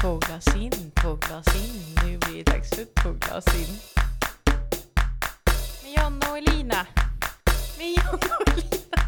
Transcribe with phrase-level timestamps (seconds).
[0.00, 0.70] Två glas in,
[1.02, 1.84] två glas in.
[2.04, 3.78] Nu blir det dags för två glas in.
[5.82, 6.86] Med Jonna och Elina.
[7.78, 9.02] Med Jonna och Elina.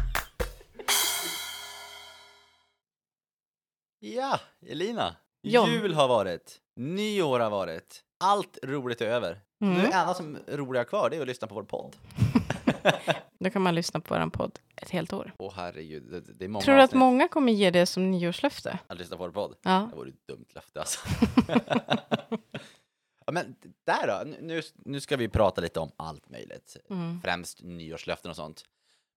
[3.99, 5.15] Ja, Elina.
[5.43, 5.69] John.
[5.69, 6.57] Jul har varit.
[6.75, 8.01] Nyår har varit.
[8.23, 9.39] Allt roligt är över.
[9.61, 9.73] Mm.
[9.73, 11.95] Nu är det enda som roliga kvar det är att lyssna på vår podd.
[13.39, 15.33] Då kan man lyssna på vår podd ett helt år.
[15.37, 18.79] Åh herregud, det, det är många Tror du att många kommer ge det som nyårslöfte?
[18.87, 19.55] att lyssna på vår podd.
[19.61, 19.87] Ja.
[19.91, 20.99] Det vore ett dumt löfte alltså.
[23.25, 26.77] ja, men där då, nu, nu ska vi prata lite om allt möjligt.
[26.89, 27.21] Mm.
[27.21, 28.63] Främst nyårslöften och sånt.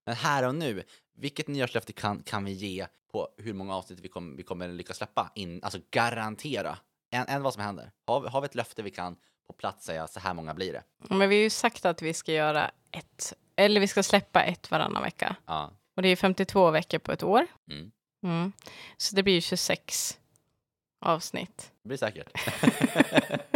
[0.05, 0.83] Men här och nu,
[1.15, 4.97] vilket nyårslöfte kan, kan vi ge på hur många avsnitt vi, kom, vi kommer lyckas
[4.97, 5.31] släppa?
[5.35, 6.77] In, alltså garantera.
[7.09, 7.91] En, en vad som händer.
[8.07, 9.15] Har, har vi ett löfte vi kan
[9.47, 10.83] på plats säga så här många blir det?
[10.97, 14.71] Men vi har ju sagt att vi ska göra ett, eller vi ska släppa ett
[14.71, 15.35] varannan vecka.
[15.45, 15.71] Ja.
[15.95, 17.47] Och det är 52 veckor på ett år.
[17.69, 17.91] Mm.
[18.23, 18.51] Mm.
[18.97, 20.19] Så det blir ju 26
[21.01, 21.71] avsnitt.
[21.83, 22.29] Det blir säkert.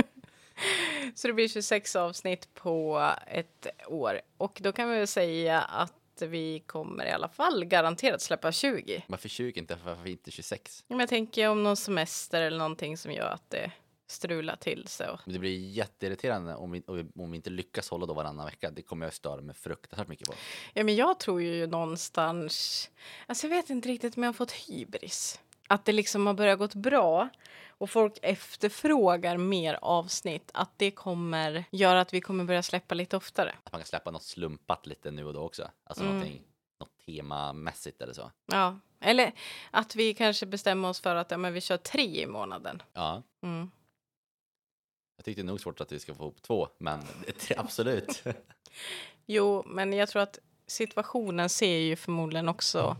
[1.15, 4.21] Så det blir 26 avsnitt på ett år.
[4.37, 9.03] Och då kan vi väl säga att vi kommer i alla fall garanterat släppa 20.
[9.07, 9.77] Varför 20 inte?
[9.85, 10.84] Varför inte 26?
[10.87, 13.71] Men jag tänker om någon semester eller någonting som gör att det
[14.12, 15.10] strular till sig.
[15.10, 15.20] Och...
[15.26, 16.84] Men det blir jätteirriterande om vi,
[17.15, 18.71] om vi- inte lyckas hålla då varannan vecka.
[18.71, 20.34] Det kommer jag störa mig fruktansvärt mycket på.
[20.74, 22.90] Ja, men jag tror ju någonstans,
[23.27, 25.40] alltså jag vet inte riktigt om jag har fått hybris.
[25.68, 27.30] Att det liksom har börjat gått bra
[27.70, 30.52] och folk efterfrågar mer avsnitt.
[30.54, 33.55] Att det kommer göra att vi kommer börja släppa lite oftare.
[33.63, 35.70] Att man kan släppa något slumpat lite nu och då också.
[35.84, 36.15] Alltså Mm.
[36.15, 36.41] någonting,
[36.80, 38.32] något temamässigt eller så.
[38.46, 39.32] Ja, eller
[39.71, 42.82] att vi kanske bestämmer oss för att ja, men vi kör tre i månaden.
[42.93, 43.71] Ja, Mm.
[45.20, 46.99] Jag tyckte nog svårt att vi ska få ihop två, men
[47.57, 48.23] absolut.
[49.25, 52.98] Jo, men jag tror att situationen ser ju förmodligen också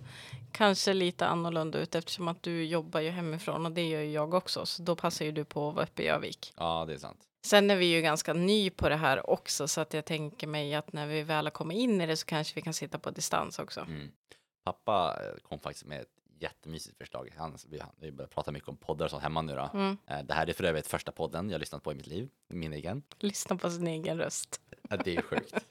[0.52, 4.34] kanske lite annorlunda ut eftersom att du jobbar ju hemifrån och det gör ju jag
[4.34, 4.66] också.
[4.66, 6.54] Så då passar ju du på att vara uppe i Övik.
[6.58, 7.20] Ja, det är sant.
[7.46, 10.76] Sen är vi ju ganska ny på det här också så att jag tänker mig
[10.76, 13.12] att när vi väl har kommit in i det så kanske vi kan sitta på
[13.12, 13.82] distans också.
[13.82, 14.12] Mm.
[14.64, 17.34] Pappa eh, kom faktiskt med ett jättemysigt förslag.
[17.38, 19.70] Han, vi, han, vi börjar prata mycket om poddar och sånt hemma nu då.
[19.74, 19.98] Mm.
[20.28, 23.04] Det här är för övrigt första podden jag lyssnat på i mitt liv, min egen.
[23.20, 24.62] Lyssna på sin egen röst.
[24.90, 25.66] Ja, Det är sjukt.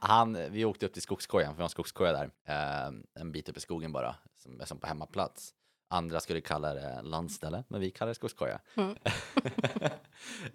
[0.00, 3.48] Han, vi åkte upp till Skogskojan, för vi har en skogskoja där, eh, en bit
[3.48, 5.54] upp i skogen bara, som som på hemmaplats.
[5.90, 8.60] Andra skulle kalla det landställe, men vi kallar det skogskoja.
[8.76, 8.96] Mm.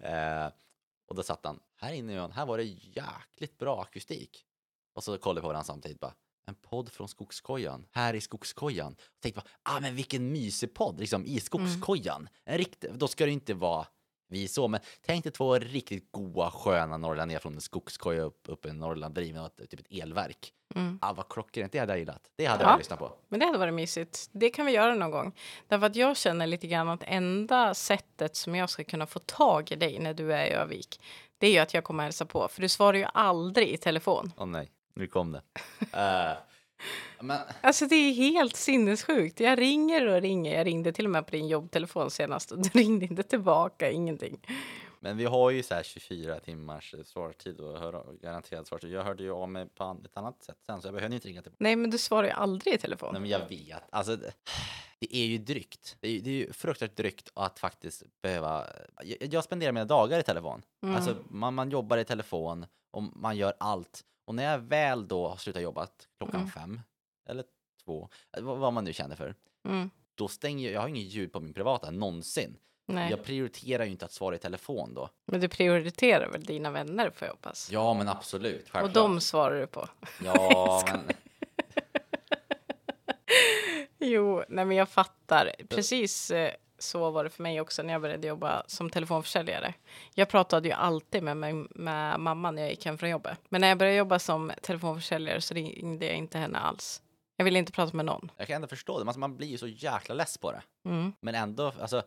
[0.00, 0.52] eh,
[1.06, 4.46] och då satt han, här inne här var det jäkligt bra akustik.
[4.94, 6.14] Och så kollade vi på varandra samtidigt bara,
[6.46, 8.92] en podd från skogskojan, här i skogskojan.
[8.92, 12.28] Och tänkte bara, ah men vilken mysig podd, liksom i skogskojan.
[12.44, 13.86] En riktig, då ska det inte vara
[14.28, 18.66] vi så, men tänk dig två riktigt goa sköna norrlänningar från en skogskoja upp, upp
[18.66, 20.52] i Norrland drivna av typ ett elverk.
[20.74, 20.98] Mm.
[21.02, 22.30] Ah, vad klockrent, det hade jag gillat.
[22.36, 22.70] Det hade Ja.
[22.70, 23.12] jag lyssnat på.
[23.28, 24.28] Men det hade varit mysigt.
[24.32, 25.32] Det kan vi göra någon gång.
[25.68, 29.72] Därför att jag känner lite grann att enda sättet som jag ska kunna få tag
[29.72, 31.00] i dig när du är i Övik,
[31.38, 32.48] det är ju att jag kommer hälsa på.
[32.48, 34.32] För du svarar ju aldrig i telefon.
[34.36, 35.42] Åh nej, nu kom det.
[35.92, 36.36] Eh,
[37.20, 39.40] men Alltså det är helt sinnessjukt.
[39.40, 40.56] Jag ringer och ringer.
[40.56, 44.40] Jag ringde till och med på din jobbtelefon senast och du ringde inte tillbaka, ingenting.
[45.00, 48.90] Men vi har ju så här 24 timmars svarstid och höra, garanterad svarstid.
[48.90, 51.42] Jag hörde ju av mig på ett annat sätt sen så jag behövde inte ringa
[51.42, 51.64] tillbaka.
[51.64, 53.08] Nej, men du svarar ju aldrig i telefon.
[53.12, 54.32] Nej men jag vet, alltså det,
[54.98, 55.96] det är ju drygt.
[56.00, 58.66] Det är, det är ju fruktansvärt drygt att faktiskt behöva,
[59.02, 60.62] jag, jag spenderar mina dagar i telefon.
[60.82, 60.96] Mm.
[60.96, 64.04] Alltså man, man jobbar i telefon och man gör allt.
[64.24, 66.50] Och när jag väl då har slutat jobbat klockan Mm.
[66.52, 66.80] fem
[67.28, 67.44] eller
[67.84, 69.34] två, eh, vad, vad man nu känner för,
[69.68, 69.90] Mm.
[70.14, 72.56] då stänger jag, jag har ingen ljud på min privata någonsin.
[72.86, 75.08] Nej, Jag prioriterar ju inte att svara i telefon då.
[75.26, 77.68] men du prioriterar väl dina vänner får jag hoppas.
[77.72, 78.82] Ja men absolut, självklart.
[78.84, 79.88] och de svarar du på.
[80.24, 81.00] Ja men
[83.98, 85.50] Jo, nej men jag fattar.
[85.68, 89.74] Precis eh, så var det för mig också när jag började jobba som telefonförsäljare.
[90.14, 93.38] Jag pratade ju alltid med, med, med mamma när jag gick hem från jobbet.
[93.48, 97.02] Men när jag började jobba som telefonförsäljare så ringde jag inte henne alls.
[97.36, 98.30] Jag ville inte prata med någon.
[98.36, 100.62] jag kan ändå förstå det, alltså, man blir ju så jäkla less på det.
[100.84, 101.12] Mm.
[101.20, 102.02] Men ändå, alltså,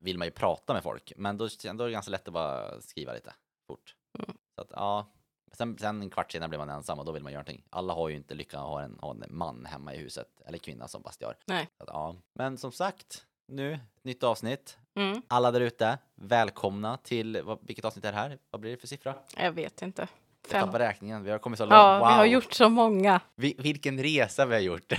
[0.00, 1.12] vill man ju prata med folk.
[1.16, 3.34] Men då, då är det ganska lätt att bara skriva lite
[3.66, 3.94] fort.
[4.18, 4.36] Mm.
[4.54, 5.06] Så att, ja.
[5.52, 7.64] Sen, sen en kvart senare blir man ensam och då vill man göra någonting.
[7.70, 10.58] Alla har ju inte lyckan att ha en, ha en man hemma i huset, eller
[10.58, 11.36] kvinna som fast gör.
[11.44, 11.68] Nej.
[11.76, 12.16] Så att, ja.
[12.34, 14.78] Men som sagt, nu, nytt avsnitt.
[14.94, 15.22] Mm.
[15.28, 18.38] Alla där ute, välkomna till, vad, vilket avsnitt är det här?
[18.50, 19.14] Vad blir det för siffra?
[19.36, 20.08] Jag vet inte.
[20.42, 20.66] Jag Fem.
[20.66, 21.72] tappar räkningen, vi har kommit så långt.
[21.72, 22.08] Ja, wow.
[22.08, 23.20] vi har gjort så många.
[23.34, 24.92] Vi, vilken resa vi har gjort.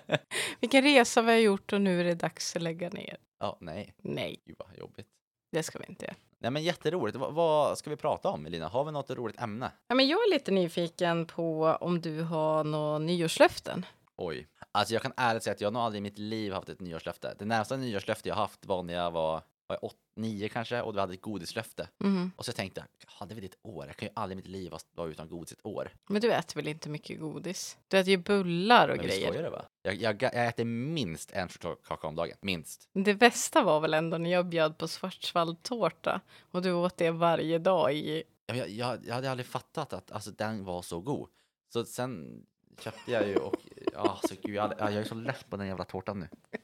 [0.60, 3.16] Vilken resa vi har gjort och nu är det dags att lägga ner.
[3.40, 5.06] Ja, nej, Nej, gud vad jobbigt.
[5.52, 6.14] det ska vi inte göra.
[6.38, 7.18] Nej men jätteroligt.
[7.18, 8.68] Vad, vad ska vi prata om Elina?
[8.68, 9.70] Har vi något roligt ämne?
[9.88, 13.86] Ja, men jag är lite nyfiken på om du har några nyårslöften.
[14.18, 14.48] Oj.
[14.72, 16.80] Alltså jag kan ärligt säga att jag har nog aldrig i mitt liv haft ett
[16.80, 17.34] nyårslöfte.
[17.38, 20.92] Det närmsta nyårslöfte jag haft var när jag var var jag åt, nio kanske och
[20.92, 21.88] du hade ett godislöfte.
[21.98, 22.32] Mhm.
[22.36, 23.86] Och så tänkte jag, hade vi det ett år?
[23.86, 25.90] Jag kan ju aldrig i mitt liv vara utan godis ett år.
[26.08, 27.78] Men du äter väl inte mycket godis?
[27.88, 29.42] Du äter ju bullar och Men grejer.
[29.42, 29.64] det va?
[29.82, 32.88] Jag, jag, jag äter minst en chokladkaka om dagen, minst.
[32.92, 37.58] Det bästa var väl ändå när jag bjöd på svartsvalltårta och du åt det varje
[37.58, 38.22] dag i...
[38.46, 41.28] Jag, jag, jag, jag hade aldrig fattat att alltså, den var så god.
[41.72, 42.42] Så sen
[42.80, 43.56] köpte jag ju och,
[44.04, 46.28] ja, så gud, jag, jag är så less på den jävla tårtan nu.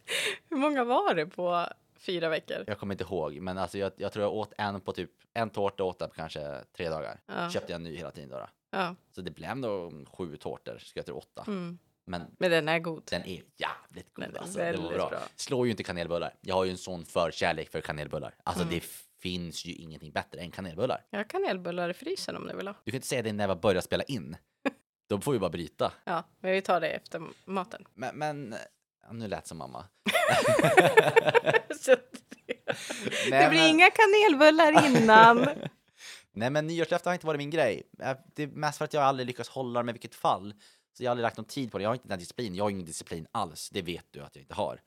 [0.50, 1.66] Hur många var det på
[1.96, 2.64] fyra veckor?
[2.66, 5.50] Jag kommer inte ihåg, men alltså jag, jag tror jag åt en på typ, en
[5.50, 7.20] tårta åt jag på kanske tre dagar.
[7.26, 7.50] Ja.
[7.50, 8.36] Köpte jag en ny hela tiden då.
[8.38, 8.46] då.
[8.70, 8.94] Ja.
[9.10, 11.44] Så det blev ändå sju tårtor, ska jag tro åtta.
[11.46, 11.78] Mm.
[12.06, 13.02] Men Men den är god.
[13.10, 14.58] den är jävligt god Den alltså.
[14.58, 15.08] Det var bra.
[15.08, 15.18] bra.
[15.36, 16.34] Slår ju inte kanelbullar.
[16.40, 18.34] Jag har ju en sån förkärlek för kanelbullar.
[18.44, 18.74] Alltså Mm.
[18.74, 18.84] det
[19.20, 21.04] finns ju ingenting bättre än kanelbullar.
[21.10, 22.74] Jag har kanelbullar i frysen om du vill ha.
[22.84, 24.36] Du kan inte säga det när vi börjar spela in.
[25.08, 25.92] Då får vi bara bryta.
[26.04, 27.84] Ja, men vi tar det efter maten.
[27.94, 28.54] Men, men
[29.06, 29.84] ja, nu lät som mamma.
[31.86, 35.48] Det Nej, blir men- inga kanelbullar innan.
[36.32, 37.82] Nej, men nyårslöfte har inte varit min grej.
[38.02, 40.54] Äh, Det är mest för att jag aldrig lyckats hålla det med vilket fall.
[40.96, 41.82] Så jag har aldrig lagt någon tid på det.
[41.82, 42.54] Jag har inte den disciplin.
[42.54, 43.70] Jag har ingen disciplin alls.
[43.70, 44.80] Det vet du att jag inte har.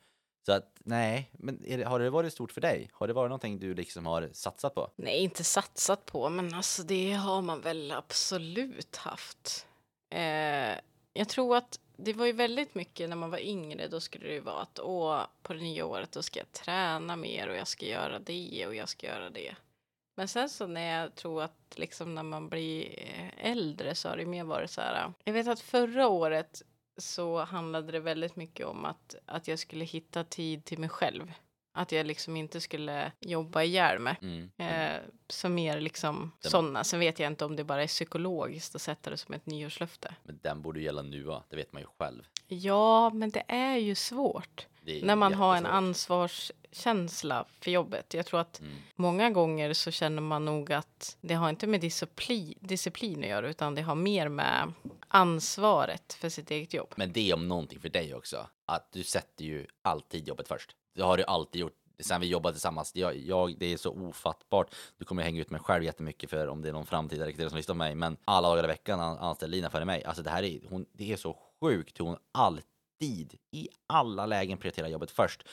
[0.46, 2.90] Så att nej, men är det, har det varit stort för dig?
[2.92, 4.90] Har det varit någonting du liksom har satsat på?
[4.96, 9.66] Nej, inte satsat på, men alltså det har man väl absolut haft.
[10.10, 10.78] Eh,
[11.12, 13.88] jag tror att det var ju väldigt mycket när man var yngre.
[13.88, 17.16] Då skulle det ju vara att åh, på det nya året då ska jag träna
[17.16, 19.54] mer och jag ska göra det och jag ska göra det.
[20.16, 24.16] Men sen så när jag tror att liksom när man blir eh, äldre så har
[24.16, 25.04] det mer varit så här.
[25.04, 25.10] Eh.
[25.24, 26.62] Jag vet att förra året
[26.96, 31.32] så handlade det väldigt mycket om att, att jag skulle hitta tid till mig själv.
[31.72, 34.16] Att jag liksom inte skulle jobba ihjäl mig.
[34.22, 34.50] Mm.
[34.56, 36.84] Eh, så mer liksom Det- sådana.
[36.84, 40.14] Sen vet jag inte om det bara är psykologiskt att sätta det som ett nyårslöfte.
[40.22, 41.44] Men den borde gälla nu, va?
[41.48, 42.22] det vet man ju själv.
[42.48, 48.14] Ja, men det är ju svårt är när man har en ansvarskänsla för jobbet.
[48.14, 48.72] Jag tror att Mm.
[48.94, 53.48] många gånger så känner man nog att det har inte med disciplin, disciplin att göra
[53.48, 54.72] utan det har mer med
[55.08, 56.94] ansvaret för sitt eget jobb.
[56.96, 58.46] Men det är om någonting för dig också.
[58.66, 60.76] Att du sätter ju alltid jobbet först.
[60.98, 61.72] Det har du alltid gjort.
[62.00, 62.92] Sen vi jobbade tillsammans.
[62.94, 64.74] Jag, jag, det är så ofattbart.
[64.98, 67.56] Du kommer hänga ut mig själv jättemycket för om det är någon framtida rekryterare som
[67.56, 67.94] lyssnar på mig.
[67.94, 70.04] Men alla dagar i veckan an- anställer Lina före mig.
[70.04, 74.58] Alltså det här är, hon, det är så sjukt hur hon alltid i alla lägen
[74.58, 75.48] prioriterar jobbet först.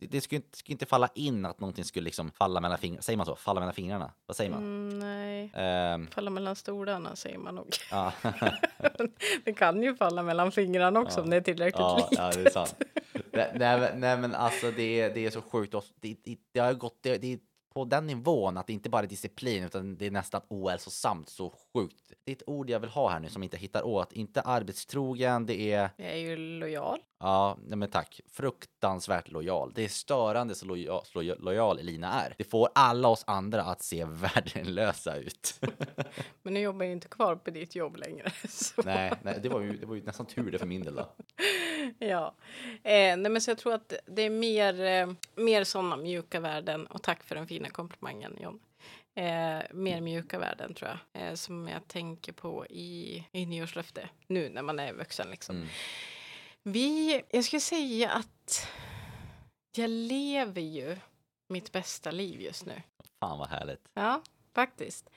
[0.00, 3.02] Det, det skulle, inte, skulle inte falla in att någonting skulle liksom falla mellan fingrarna.
[3.02, 3.36] Säger man så?
[3.36, 4.12] Falla mellan fingrarna?
[4.26, 4.60] Vad säger man?
[4.62, 7.68] Mm, nej, Ehm, falla mellan stolarna säger man nog.
[9.44, 11.22] det kan ju falla mellan fingrarna också Ja.
[11.24, 12.18] om det är tillräckligt Ja, litet.
[12.36, 12.74] ja, det är sant
[13.54, 15.74] nej, nej, men- alltså det är, det är så sjukt.
[16.00, 17.38] Det, det, det har gått, det, det är
[17.74, 21.28] på den nivån att det inte bara är disciplin utan det är nästan ohälsosamt.
[21.28, 22.12] Så sjukt.
[22.24, 24.12] Det är ett ord jag vill ha här nu som inte hittar åt.
[24.12, 29.72] Inte arbetstrogen, det är, Jag är ju lojal ja, nej men tack, fruktansvärt lojal.
[29.74, 32.34] Det är störande så lojal, så lojal Elina är.
[32.38, 35.60] Det får alla oss andra att se värdelösa ut.
[36.42, 38.30] Men nu jobbar jag inte kvar på ditt jobb längre.
[38.48, 38.82] Så.
[38.84, 41.12] nej, nej det, var ju, det var ju nästan tur det för min del då.
[41.98, 42.34] Ja,
[42.82, 46.86] eh, nej, men så jag tror att det är mer, eh, mer sådana mjuka värden.
[46.86, 48.60] Och tack för den fina komplimangen John.
[49.14, 51.22] Eh, mer mjuka värden tror jag.
[51.22, 54.08] Eh, som jag tänker på i, i nyårslöfte.
[54.26, 55.56] Nu när man är vuxen liksom.
[55.56, 55.68] Mm.
[56.68, 58.68] Vi, jag skulle säga att
[59.76, 60.96] jag lever ju
[61.48, 62.82] mitt bästa liv just nu.
[63.20, 63.80] Fan vad härligt.
[63.94, 64.22] Ja,
[64.54, 65.10] faktiskt.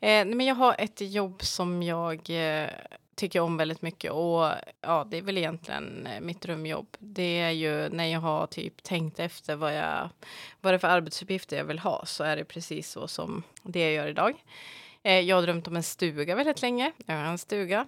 [0.00, 2.70] Eh, men jag har ett jobb som jag eh,
[3.14, 6.96] tycker om väldigt mycket och ja, det är väl egentligen eh, mitt drömjobb.
[6.98, 10.08] Det är ju när jag har typ tänkt efter vad, jag,
[10.60, 13.80] vad det är för arbetsuppgifter jag vill ha så är det precis så som det
[13.80, 14.44] jag gör idag.
[15.02, 16.92] Eh, jag har drömt om en stuga väldigt länge.
[17.06, 17.86] Jag har en stuga.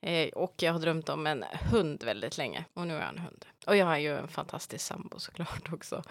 [0.00, 2.64] Eh, och jag har drömt om en hund väldigt länge.
[2.74, 3.46] Och nu har jag en hund.
[3.66, 6.02] Och jag har ju en fantastisk sambo såklart också.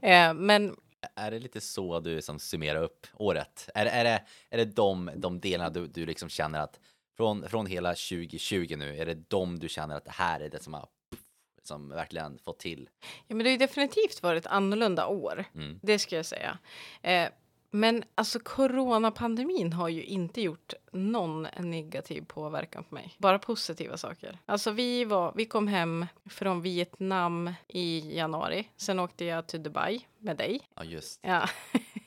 [0.00, 0.76] Eh, men
[1.14, 3.68] Är det lite så du som summerar upp året?
[3.74, 6.80] Är, är det, är det de, de delarna du, du liksom känner att
[7.16, 10.62] från, från hela 2020 nu, är det de du känner att det här är det
[10.62, 10.88] som har
[11.62, 12.88] som verkligen fått till?
[13.26, 15.44] Ja, men det har ju definitivt varit ett annorlunda år.
[15.54, 15.80] Mm.
[15.82, 16.58] Det ska jag säga.
[17.02, 17.28] Eh,
[17.74, 23.14] men alltså coronapandemin har ju inte gjort någon negativ påverkan på mig.
[23.18, 24.38] Bara positiva saker.
[24.46, 28.68] Alltså vi, var, vi kom hem från Vietnam i januari.
[28.76, 30.60] Sen åkte jag till Dubai med dig.
[30.74, 31.20] Ja, just.
[31.26, 31.48] Ja,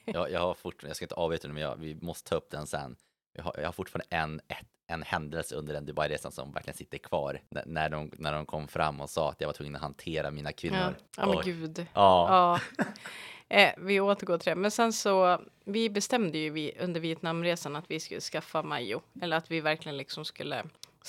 [0.06, 2.52] Jag, jag har fortfarande, jag ska inte avbryta nu, men jag, vi måste ta upp
[2.52, 2.96] den sen.
[3.34, 6.98] Jag har, jag har fortfarande en, ett, en händelse under den Dubai-resan som verkligen sitter
[6.98, 7.42] kvar.
[7.50, 10.32] När, när, de, när de kom fram och sa att jag var tvungen att hantera
[10.32, 10.54] mina ja.
[10.58, 10.96] kvinnor.
[11.18, 11.44] ja men Oj.
[11.46, 11.86] gud.
[11.94, 12.60] Ja.
[12.78, 12.86] Ja.
[13.50, 14.56] Eh, vi återgår till det.
[14.56, 19.02] Men sen så, vi bestämde ju vi, under Vietnamresan att vi skulle skaffa Majo.
[19.22, 20.64] Eller att vi verkligen liksom skulle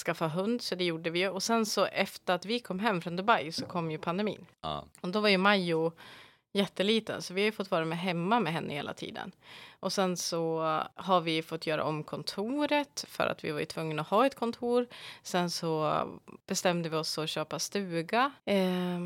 [0.06, 1.28] skaffa hund, så det gjorde vi ju.
[1.28, 4.46] Och sen så efter att vi kom hem från Dubai så kom ju pandemin.
[4.60, 4.84] ja.
[5.00, 5.92] Och då var ju Majo
[6.52, 9.32] jätteliten så vi har ju fått vara med hemma med henne hela tiden.
[9.80, 10.60] Och sen så
[10.94, 14.34] har vi fått göra om kontoret för att vi var ju tvungna att ha ett
[14.34, 14.86] kontor.
[15.22, 16.02] Sen så
[16.46, 18.32] bestämde vi oss att köpa stuga.
[18.44, 18.98] Eh,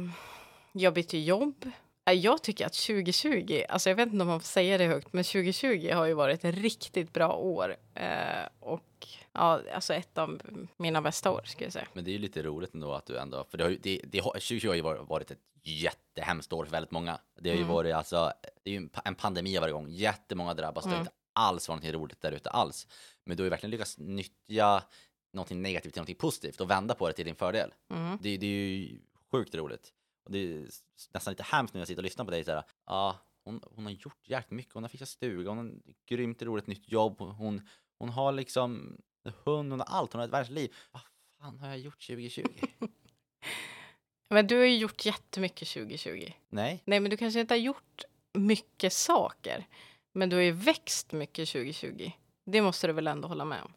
[0.73, 1.71] jag bytte jobb.
[2.05, 5.25] Jag tycker att 2020, alltså jag vet inte om man får säga det högt, men
[5.25, 7.77] 2020 har ju varit ett riktigt bra år.
[7.95, 10.41] Eh, och ja, alltså ett av
[10.77, 11.87] mina bästa år skulle jag säga.
[11.93, 14.01] Men det är ju lite roligt ändå att du ändå, för det har ju, det,
[14.05, 17.19] det har, 2020 har ju varit- ett jättehemskt år för väldigt många.
[17.41, 17.75] Det har ju Mm.
[17.75, 18.33] varit alltså,
[18.63, 21.03] det är ju en, pa- en pandemi varje gång, jättemånga drabbas, det har Mm.
[21.07, 22.87] inte alls varit något roligt där ute alls.
[23.25, 24.83] Men du har ju verkligen lyckats nyttja
[25.33, 27.75] någonting negativt till någonting positivt och vända på det till din fördel.
[27.91, 28.19] Mm.
[28.23, 28.99] Det, det är ju
[29.33, 29.93] sjukt roligt.
[30.25, 30.69] Och det är
[31.15, 33.93] nästan lite hemskt när jag sitter och lyssnar på dig såhär, ja, hon, hon har
[33.93, 35.73] gjort jäkligt mycket, hon har fixat stuga, hon har
[36.09, 38.97] grymt roligt nytt jobb, hon, hon har liksom
[39.45, 40.75] hund, hon har allt, hon har ett världsliv.
[40.93, 41.03] Vad
[41.39, 42.47] fan har jag gjort 2020?
[44.29, 46.33] Men du har ju gjort jättemycket 2020.
[46.49, 49.67] Nej, Nej, men du kanske inte har gjort mycket saker.
[50.13, 52.11] Men du har ju växt mycket 2020.
[52.45, 53.73] Det måste du väl ändå hålla med om?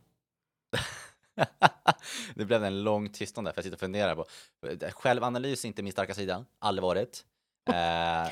[2.35, 4.25] Det blev en lång tystnad där för jag sitter och funderar på.
[4.91, 7.25] Självanalys är inte min starka sida, aldrig varit.
[7.69, 8.27] Eh,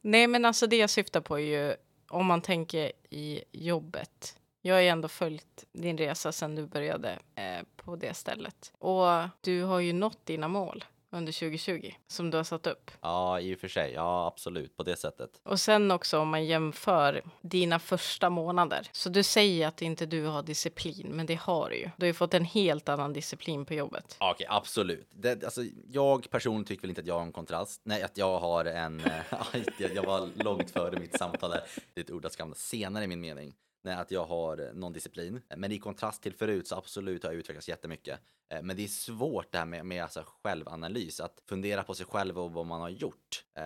[0.00, 1.76] Nej, men alltså det jag syftar på är ju
[2.08, 4.36] om man tänker i jobbet.
[4.62, 8.72] Jag har ju ändå följt din resa sedan du började eh, på det stället.
[8.78, 9.06] Och
[9.40, 10.84] du har ju nått dina mål
[11.14, 12.90] under 2020 som du har satt upp.
[13.00, 15.40] ja, i och för sig, ja absolut, på det sättet.
[15.42, 18.88] Och sen också om man jämför dina första månader.
[18.92, 21.90] Så du säger att inte du har disciplin, men det har du ju.
[21.96, 24.16] Du har ju fått en helt annan disciplin på jobbet.
[24.20, 25.08] Ja, Okej, absolut.
[25.14, 27.80] Det, alltså, jag personligen tycker väl inte att jag har en kontrast.
[27.84, 29.00] Nej, att jag har en...
[29.00, 29.12] eh,
[29.78, 31.62] jag, jag var långt före mitt samtal där.
[31.94, 33.54] Det är ett ord jag ska använda senare i min mening.
[33.84, 35.40] Nej, att jag har eh, någon disciplin.
[35.56, 38.20] Men i kontrast till förut så absolut har jag utvecklats jättemycket.
[38.48, 42.06] Eh, Men det är svårt det här med, med alltså självanalys, att fundera på sig
[42.06, 43.44] själv och vad man har gjort.
[43.54, 43.62] Eh,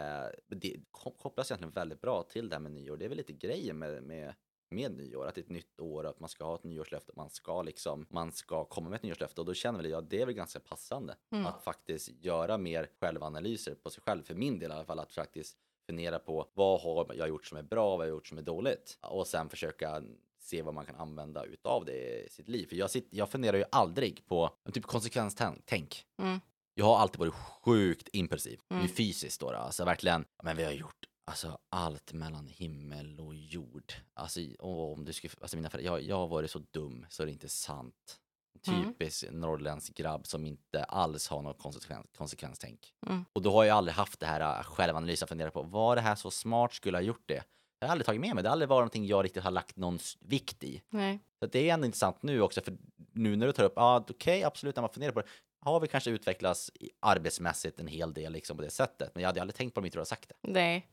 [0.49, 2.97] Det ko- kopplas egentligen väldigt bra till det här med nyår.
[2.97, 4.35] Det är väl lite grejen med, med
[4.71, 7.31] med nyår, att det är ett nytt år, att man ska ha ett nyårslöfte, man
[7.31, 10.21] ska liksom, man ska komma med ett nyårslöfte och då känner väl jag att det
[10.23, 11.47] är väl ganska passande Mm.
[11.47, 15.13] att faktiskt göra mer självanalyser på sig själv, för min del i alla fall, att
[15.13, 15.57] faktiskt
[15.89, 18.43] fundera på vad har jag gjort som är bra, vad har jag gjort som är
[18.43, 20.03] dåligt och sen försöka
[20.39, 22.67] se vad man kan använda utav det i sitt liv.
[22.67, 26.05] För jag, sitter, jag funderar ju aldrig på typ konsekvenstänk.
[26.23, 26.41] Mm.
[26.75, 28.89] Jag har alltid varit sjukt impulsiv, Mm.
[28.89, 29.59] fysiskt då, då.
[29.59, 33.93] Alltså verkligen, men vi har gjort Alltså allt mellan himmel och jord.
[34.15, 37.31] Alltså om du skulle, alltså mina föräldrar, jag, jag har varit så dum så det
[37.31, 38.21] är inte sant.
[38.69, 38.85] Mm.
[38.85, 42.95] Typisk norrländsk grabb som inte alls har något konsekvens, konsekvenstänk.
[43.07, 43.25] Mm.
[43.33, 46.03] Och då har jag aldrig haft det här äh, självanalysen och funderat på, var det
[46.03, 47.45] här så smart skulle ha gjort det?
[47.81, 49.77] Jag har aldrig tagit med mig, det har aldrig varit någonting jag riktigt har lagt
[49.77, 50.83] någon vikt i.
[50.91, 51.19] Nej.
[51.39, 52.77] Så att det är ändå intressant nu också, för
[53.13, 55.27] nu när du tar upp, ja ah, okej absolut när man funderar på det,
[55.61, 59.11] har vi kanske utvecklats arbetsmässigt en hel del liksom på det sättet.
[59.15, 60.51] Men jag hade aldrig tänkt på det om inte du hade sagt det.
[60.51, 60.89] Nej.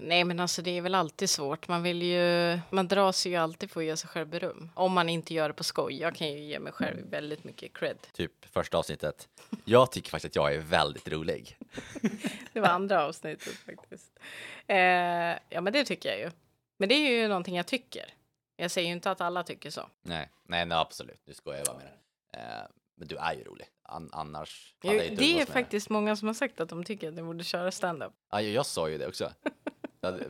[0.00, 1.68] Nej, men alltså det är väl alltid svårt.
[1.68, 4.70] Man vill ju, man dras ju alltid för att ge sig själv beröm.
[4.74, 6.00] Om man inte gör det på skoj.
[6.00, 7.98] Jag kan ju ge mig själv väldigt mycket cred.
[8.12, 9.28] Typ första avsnittet.
[9.64, 11.58] Jag tycker faktiskt att jag är väldigt rolig.
[12.52, 14.18] Det var andra avsnittet faktiskt.
[14.66, 14.76] Eh,
[15.48, 16.30] ja, men det tycker jag ju.
[16.78, 18.14] Men det är ju någonting jag tycker.
[18.56, 19.88] Jag säger ju inte att alla tycker så.
[20.02, 21.20] Nej, nej, nej absolut.
[21.26, 22.38] Nu skojar jag bara med det.
[22.38, 23.66] Eh, men du är ju rolig.
[23.82, 27.22] An annars Jo, det är faktiskt många som har sagt att de tycker att ni
[27.22, 28.12] borde köra stand-up.
[28.30, 29.32] Ja, jag, jag sa ju det också.
[30.00, 30.24] Jag hade-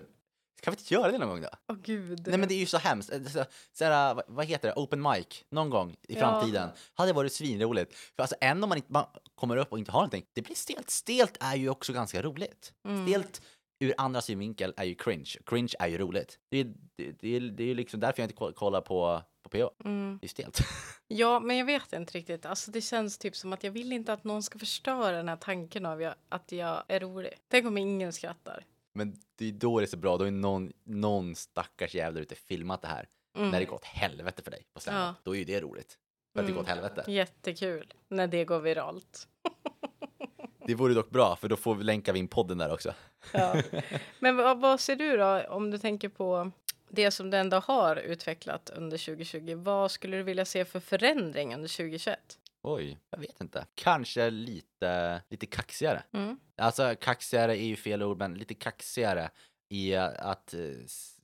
[0.61, 1.49] Kan vi inte göra det någon gång då?
[1.69, 2.23] Åh gud.
[2.27, 3.13] Nej men det är ju så hemskt.
[3.13, 4.75] Eh, Så, så här, vad- heter det?
[4.75, 6.21] Open mic någon gång i Ja.
[6.21, 6.69] framtiden.
[6.95, 7.95] Hade varit svinroligt.
[7.95, 10.55] För alltså än om man inte man kommer upp och inte har någonting, det blir
[10.55, 10.91] stelt.
[10.91, 12.73] Stelt är ju också ganska roligt.
[12.89, 13.07] Mm.
[13.07, 13.43] Stelt
[13.81, 15.35] ur andra synvinkel är ju cringe.
[15.47, 16.39] Cringe är ju roligt.
[16.51, 16.65] Det är,
[16.97, 19.85] det, det är, det är liksom därför jag inte ko- kollar på, på PH.
[19.85, 20.19] Mm.
[20.21, 20.59] Det är stelt.
[21.11, 22.47] Ja, men jag vet inte riktigt.
[22.47, 25.37] Alltså, det känns typ som att jag vill inte att någon ska förstöra den här
[25.37, 27.33] tanken av jag, att jag är rolig.
[27.49, 28.65] Tänk om ingen skrattar.
[28.99, 30.17] Men det är då det är så bra.
[30.17, 33.09] Då är någon, någon stackars jävel där ute filmat det här.
[33.37, 33.51] Mm.
[33.51, 35.15] När det går åt helvete för dig på stand Ja.
[35.23, 35.99] Då är ju det roligt.
[36.33, 36.79] För att det går åt Mm.
[36.79, 37.13] helvete.
[37.13, 39.29] Jättekul när det går viralt.
[40.67, 42.95] Det vore dock bra för då får vi länka vi in podden där också.
[43.33, 43.63] Ja.
[44.19, 46.51] Men vad, vad ser du då om du tänker på
[46.89, 49.55] det som du ändå har utvecklat under 2020?
[49.57, 52.39] Vad skulle du vilja se för förändring under 2021?
[52.71, 53.67] Oj, jag vet inte.
[53.75, 56.03] Kanske lite, lite kaxigare.
[56.13, 56.39] Mm.
[56.57, 59.31] Alltså kaxigare är ju fel ord, men lite kaxigare
[59.69, 60.61] i att eh,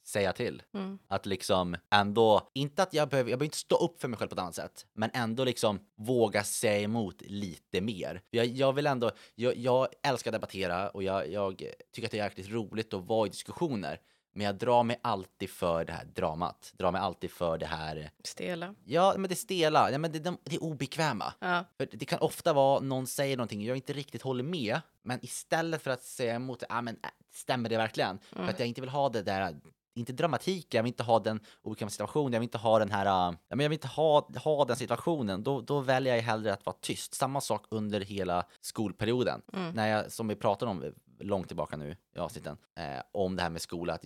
[0.04, 0.62] säga till.
[0.74, 0.98] Mm.
[1.08, 4.28] Att liksom ändå, inte att jag behöver, jag behöver inte stå upp för mig själv
[4.28, 8.22] på ett annat sätt, men ändå liksom våga säga emot lite mer.
[8.30, 12.18] Jag, jag vill ändå, jag, jag älskar att debattera och jag, jag tycker att det
[12.18, 14.00] är jäkligt roligt att vara i diskussioner.
[14.34, 16.72] Men jag drar mig alltid för det här dramat.
[16.76, 18.74] Drar mig alltid för det här, Stela.
[18.84, 21.32] ja men det stela, ja, men det, det, det obekväma.
[21.38, 21.64] Ja.
[21.76, 25.82] För det kan ofta vara någon säger någonting jag inte riktigt håller med, men istället
[25.82, 28.18] för att säga emot, ja men äh, stämmer det verkligen?
[28.32, 29.56] För att jag inte vill ha det där,
[29.94, 33.06] inte dramatik, jag vill inte ha den obekväma situationen, jag vill inte ha den här,
[33.06, 36.52] äh, ja, men jag vill inte ha, ha den situationen, då, då väljer jag hellre
[36.52, 37.14] att vara tyst.
[37.14, 39.42] Samma sak under hela skolperioden.
[39.74, 43.50] När jag, som vi pratade om långt tillbaka nu i avsnitten, eh, om det här
[43.50, 43.98] med skola,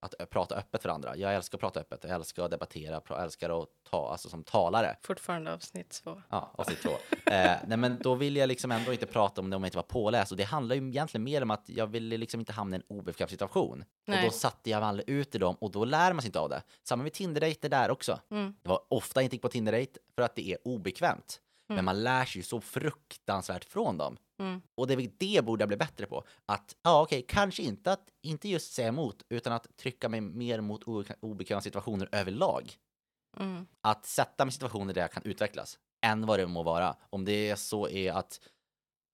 [0.00, 1.16] att, att prata öppet för andra.
[1.16, 4.44] Jag älskar att prata öppet, jag älskar att debattera, jag älskar att ta, alltså som
[4.44, 4.96] talare.
[5.02, 6.22] Fortfarande avsnitt två.
[6.28, 6.90] Ja, avsnitt två.
[7.32, 9.78] Eh, nej, men då vill jag liksom ändå inte prata om det om jag inte
[9.78, 10.30] var påläst.
[10.32, 12.96] Och det handlar ju egentligen mer om att jag ville liksom inte hamna i en
[12.96, 13.84] obekväm situation.
[14.06, 14.18] Nej.
[14.18, 16.48] Och då satte jag aldrig ut i dem och då lär man sig inte av
[16.48, 16.62] det.
[16.82, 18.20] Samma med Tinder-dejter där också.
[18.30, 18.54] Mm.
[18.62, 21.40] Det var ofta jag inte gick på Tinder-dejt för att det är obekvämt.
[21.74, 24.16] Men man lär sig ju så fruktansvärt från dem.
[24.40, 24.62] Mm.
[24.74, 26.24] Och det, det borde jag bli bättre på.
[26.46, 30.60] Att, ja okej, kanske inte att inte just säga emot, utan att trycka mig mer
[30.60, 32.74] mot obe- obekväma situationer överlag
[33.40, 33.66] Mm.
[33.80, 36.96] att sätta mig i situationer där jag kan utvecklas än vad det må vara.
[37.10, 38.40] Om det är så är att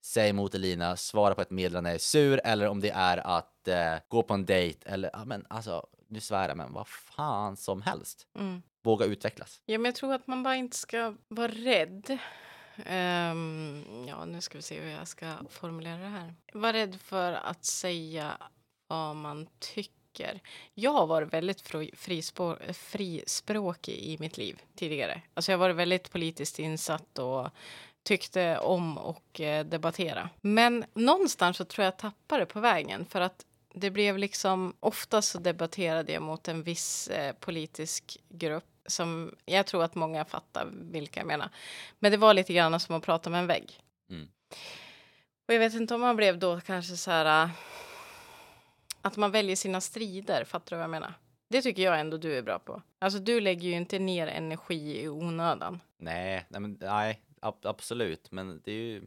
[0.05, 3.19] säga emot Elina, svara på ett meddelande när jag är sur eller om det är
[3.19, 6.89] att eh, gå på en dejt eller ja, men alltså nu svär jag men vad
[6.89, 8.27] fan som helst.
[8.39, 8.63] Mm.
[8.83, 9.61] Våga utvecklas.
[9.65, 12.19] Ja, men jag tror att man bara inte ska vara rädd.
[12.79, 16.35] Um, ja, nu ska vi se hur jag ska formulera det här.
[16.53, 18.37] Var rädd för att säga
[18.89, 20.41] vad man tycker.
[20.75, 25.23] Jag har varit väldigt frispå- frispråkig i mitt liv tidigare.
[25.35, 27.49] Alltså jag har varit väldigt politiskt insatt och
[28.03, 30.31] tyckte om och eh, debattera.
[30.41, 35.23] Men någonstans så tror jag jag tappade på vägen för att det blev liksom ofta
[35.23, 40.69] så debatterade jag mot en viss eh, politisk grupp som jag tror att många fattar
[40.73, 41.51] vilka jag menar.
[41.99, 43.81] Men det var lite grann som att prata med en vägg.
[44.11, 44.29] Mm.
[45.49, 47.51] Och jag vet inte om man blev då kanske så här äh,
[49.03, 50.45] att man väljer sina strider.
[50.45, 51.15] Fattar du vad jag menar?
[51.49, 52.83] Det tycker jag ändå du är bra på.
[52.99, 55.81] Alltså du lägger ju inte ner energi i onödan.
[55.99, 59.07] Nej, nej, men, nej ab- absolut, men det är ju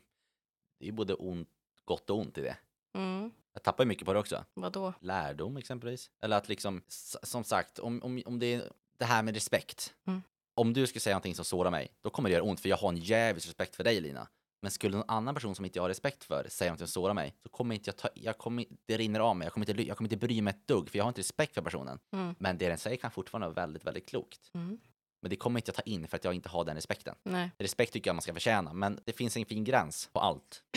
[0.79, 1.49] det är både ont,
[1.85, 2.57] gott och ont i det.
[2.93, 3.31] Mm.
[3.53, 4.45] Jag tappar mycket på det också.
[4.53, 4.93] Vadå?
[4.99, 6.11] lärdom exempelvis.
[6.21, 6.81] Eller att liksom,
[7.23, 8.63] som sagt, om, om, om det är
[9.01, 9.93] det här med respekt.
[10.07, 10.21] Mm.
[10.55, 12.77] Om du skulle säga någonting som sårar mig, då kommer det göra ont för jag
[12.77, 14.27] har en jävligt respekt för dig Lina.
[14.61, 17.13] Men skulle någon annan person som inte jag har respekt för säga någonting som sårar
[17.13, 19.83] mig, så kommer inte jag ta, jag kommer, det rinner av mig, jag kommer, inte,
[19.83, 21.99] jag kommer inte bry mig ett dugg, för jag har inte respekt för personen.
[22.13, 22.35] Mm.
[22.39, 24.51] Men det den säger kan fortfarande vara väldigt, väldigt klokt.
[24.53, 24.79] Mm.
[25.21, 27.15] Men det kommer inte jag ta in för att jag inte har den respekten.
[27.23, 27.51] Nej.
[27.57, 30.63] Respekt tycker jag man ska förtjäna, men det finns en fin gräns på allt.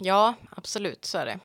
[0.00, 1.40] Ja, absolut, så är det.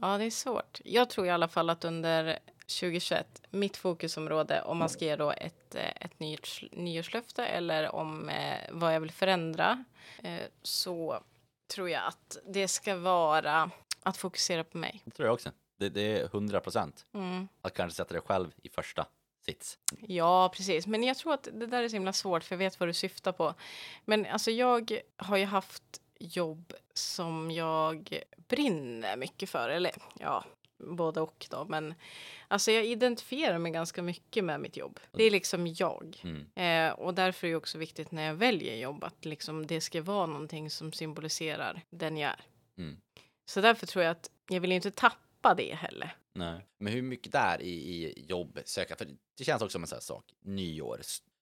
[0.00, 0.80] Ja, det är svårt.
[0.84, 5.30] Jag tror i alla fall att under 2021, mitt fokusområde, om man ska ge då
[5.30, 9.84] ett, eh, ett nyårs, nyårslöfte eller om eh, vad jag vill förändra,
[10.22, 11.22] eh, så
[11.66, 13.70] tror jag att det ska vara
[14.02, 15.02] att fokusera på mig.
[15.04, 15.50] Det tror jag också.
[15.78, 17.06] Det, det är 100 procent.
[17.14, 17.48] Mm.
[17.62, 19.06] Att kanske sätta dig själv i första
[19.44, 19.78] sits.
[20.06, 20.86] Ja, precis.
[20.86, 22.92] Men jag tror att det där är så himla svårt, för jag vet vad du
[22.92, 23.54] syftar på.
[24.04, 29.68] Men alltså, jag har ju haft jobb som jag brinner mycket för.
[29.68, 30.44] Eller ja,
[30.78, 31.66] både och då.
[31.68, 31.94] Men
[32.48, 35.00] alltså, jag identifierar mig ganska mycket med mitt jobb.
[35.12, 36.22] Det är liksom jag.
[36.22, 36.46] Mm.
[36.54, 40.02] Eh, och därför är det också viktigt när jag väljer jobb att liksom, det ska
[40.02, 42.44] vara någonting som symboliserar den jag är.
[42.78, 42.96] Mm.
[43.44, 46.16] Så därför tror jag att jag vill inte tappa det heller.
[46.34, 46.66] Nej.
[46.78, 48.96] Men hur mycket där i, i jobb söka?
[48.96, 50.24] För det känns också som en sån här sak.
[50.40, 51.00] Nyår.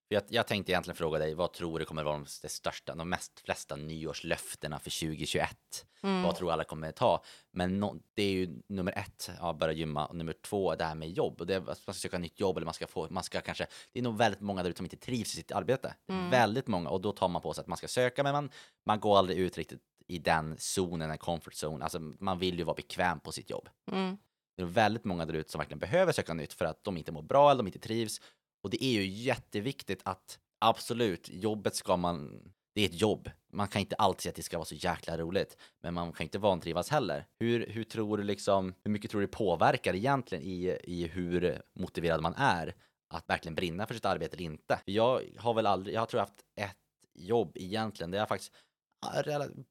[0.08, 3.40] Jag, jag tänkte egentligen fråga dig, vad tror du kommer vara de största, de mest
[3.40, 5.86] flesta nyårslöftena för 2021?
[6.02, 6.22] Mm.
[6.22, 7.22] Vad tror alla kommer ta?
[7.50, 10.94] Men no, det är ju nummer ett, ja, börja gymma, och nummer två, det här
[10.94, 11.40] med jobb.
[11.40, 13.98] Och det man ska söka nytt jobb eller man ska få, man ska kanske, det
[13.98, 15.94] är nog väldigt många där ute som inte trivs i sitt arbete.
[16.08, 16.30] Mm.
[16.30, 18.50] Väldigt många, och då tar man på sig att man ska söka, men man,
[18.86, 21.84] man går aldrig ut riktigt i den zonen, en comfort zone.
[21.84, 23.68] Alltså man vill ju vara bekväm på sitt jobb.
[23.92, 24.16] Mm.
[24.56, 27.12] Det är väldigt många där ute som verkligen behöver söka nytt för att de inte
[27.12, 28.20] mår bra eller de inte trivs.
[28.66, 32.42] Och det är ju jätteviktigt att absolut, jobbet ska man,
[32.74, 33.30] det är ett jobb.
[33.52, 36.24] Man kan inte alltid säga att det ska vara så jäkla roligt, men man kan
[36.24, 37.26] inte vantrivas heller.
[37.38, 41.62] Hur, hur tror du liksom, hur mycket tror du det påverkar egentligen i, i hur
[41.74, 42.74] motiverad man är
[43.08, 44.80] att verkligen brinna för sitt arbete eller inte?
[44.84, 46.76] Jag har väl aldrig, jag tror jag haft ett
[47.14, 48.52] jobb egentligen, där jag faktiskt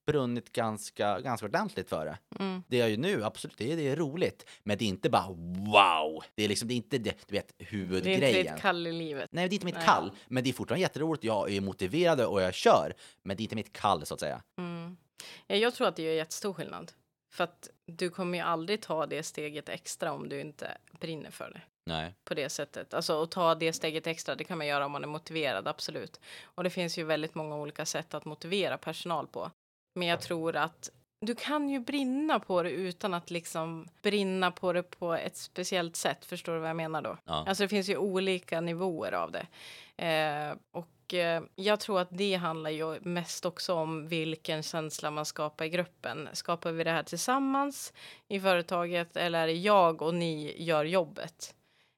[0.05, 2.63] brunnit ganska, ganska ordentligt för det Mm.
[2.67, 4.45] det jag gör nu, absolut, det är, det är roligt.
[4.63, 5.27] Men det är inte bara
[5.73, 6.23] wow.
[6.35, 8.23] Det är liksom, det är inte det, du vet, Det är huvudgrejen.
[8.39, 9.29] inte ditt kall i livet.
[9.33, 9.85] Nej, det är inte mitt Nej.
[9.85, 10.11] kall.
[10.27, 11.23] Men det är fortfarande jätteroligt.
[11.23, 12.93] Jag är motiverad och jag kör.
[13.23, 14.41] Men det är inte mitt kall, så att säga.
[14.57, 14.97] Mm.
[15.47, 16.91] Ja, Jag tror att det gör jättestor skillnad.
[17.33, 21.49] För att du kommer ju aldrig ta det steget extra om du inte brinner för
[21.51, 22.15] det Nej.
[22.23, 22.93] på det sättet.
[22.93, 26.19] Alltså att ta det steget extra, det kan man göra om man är motiverad, absolut.
[26.43, 29.51] Och det finns ju väldigt många olika sätt att motivera personal på.
[29.95, 30.89] Men jag tror att
[31.21, 35.95] du kan ju brinna på det utan att liksom brinna på det på ett speciellt
[35.95, 36.25] sätt.
[36.25, 37.17] Förstår du vad jag menar då?
[37.25, 37.45] Ja.
[37.47, 39.47] Alltså det finns ju olika nivåer av det.
[40.05, 45.25] Eh, och eh, jag tror att det handlar ju mest också om vilken känsla man
[45.25, 46.29] skapar i gruppen.
[46.33, 47.93] Skapar vi det här tillsammans
[48.27, 51.55] i företaget eller är det jag och ni gör jobbet?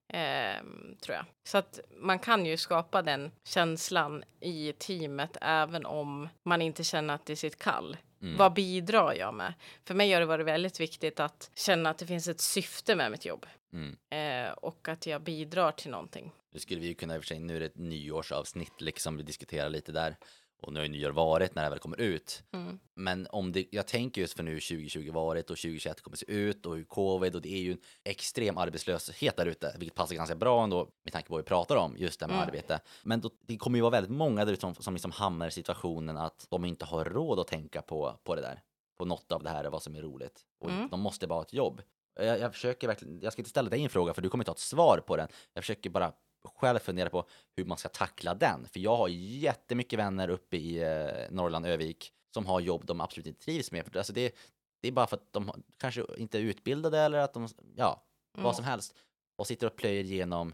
[0.10, 0.64] Eh,
[1.02, 1.26] tror jag.
[1.44, 7.14] Så att man kan ju skapa den känslan i teamet även om man inte känner
[7.14, 7.98] att det är sitt kall.
[8.22, 8.38] Mm.
[8.38, 9.54] Vad bidrar jag med?
[9.86, 13.12] För mig har det varit väldigt viktigt att känna att det finns ett syfte med
[13.12, 13.98] mitt jobb Mm.
[14.10, 16.32] eh, och att jag bidrar till någonting.
[16.54, 19.18] Nu skulle vi ju kunna, i och för sig, nu är det ett nyårsavsnitt liksom,
[19.18, 20.16] vi diskuterar lite där.
[20.62, 22.44] Och nu har ju nyår varit när det väl kommer ut.
[22.54, 22.80] Mm.
[22.96, 26.66] Men om det, jag tänker just för nu 2020 varit och 2021 kommer se ut
[26.66, 30.36] och hur covid och det är ju en extrem arbetslöshet där ute, vilket passar ganska
[30.36, 32.48] bra ändå med tanke på vad vi pratar om, just det med Mm.
[32.48, 32.80] arbete.
[33.04, 35.52] Men då, det kommer ju vara väldigt många där ute som, som liksom hamnar i
[35.52, 38.62] situationen att de inte har råd att tänka på, på det där,
[38.98, 40.42] på något av det här, vad som är roligt.
[40.60, 40.90] Och Mm.
[40.90, 41.82] de måste bara ha ett jobb.
[42.20, 44.52] Jag, jag försöker verkligen, jag ska inte ställa dig en fråga för du kommer inte
[44.52, 45.28] ha ett svar på den.
[45.54, 46.14] Jag försöker bara
[46.56, 48.68] själv fundera på hur man ska tackla den.
[48.68, 53.28] För jag har jättemycket vänner uppe i eh, Norrland, Övik, som har jobb de absolut
[53.28, 53.98] inte trivs med.
[53.98, 54.36] Alltså det,
[54.82, 58.04] det är bara för att de kanske inte är utbildade eller att de, ja,
[58.38, 58.44] Mm.
[58.46, 58.96] vad som helst.
[59.36, 60.54] Och sitter och plöjer igenom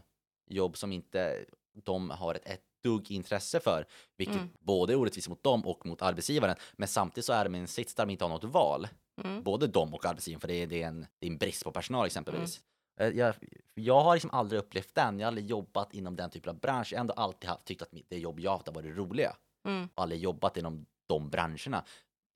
[0.50, 3.86] jobb som inte de har ett, ett dugg intresse för.
[4.16, 4.50] Vilket Mm.
[4.60, 6.56] både är orättvist mot dem och mot arbetsgivaren.
[6.72, 8.88] Men samtidigt så är de i en sits där de inte har något val.
[9.24, 9.42] Mm.
[9.42, 11.72] Både dem och arbetsgivaren, för det är, det är, en, det är en brist på
[11.72, 12.56] personal exempelvis.
[12.58, 12.62] Eh,
[12.96, 13.34] Jag,
[13.74, 16.92] jag har liksom aldrig upplevt den, jag har aldrig jobbat inom den typen av bransch.
[16.92, 19.36] Jag har ändå alltid haft, tyckt att det jobb jag haft har varit roliga.
[19.64, 19.88] Mm.
[19.94, 21.84] Och aldrig jobbat inom de branscherna.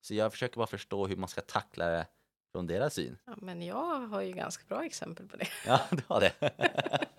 [0.01, 2.07] Så jag försöker bara förstå hur man ska tackla det
[2.53, 3.19] från deras syn.
[3.25, 5.49] Ja, men jag har ju ganska bra exempel på det.
[5.67, 6.33] Ja, du har det.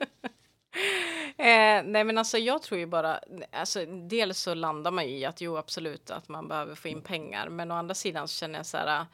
[1.38, 3.19] Eh, nej men alltså jag tror ju bara,
[3.52, 7.02] alltså dels så landar man ju i att jo absolut att man behöver få in
[7.02, 7.49] pengar.
[7.49, 9.06] Men å andra sidan så känner jag så här,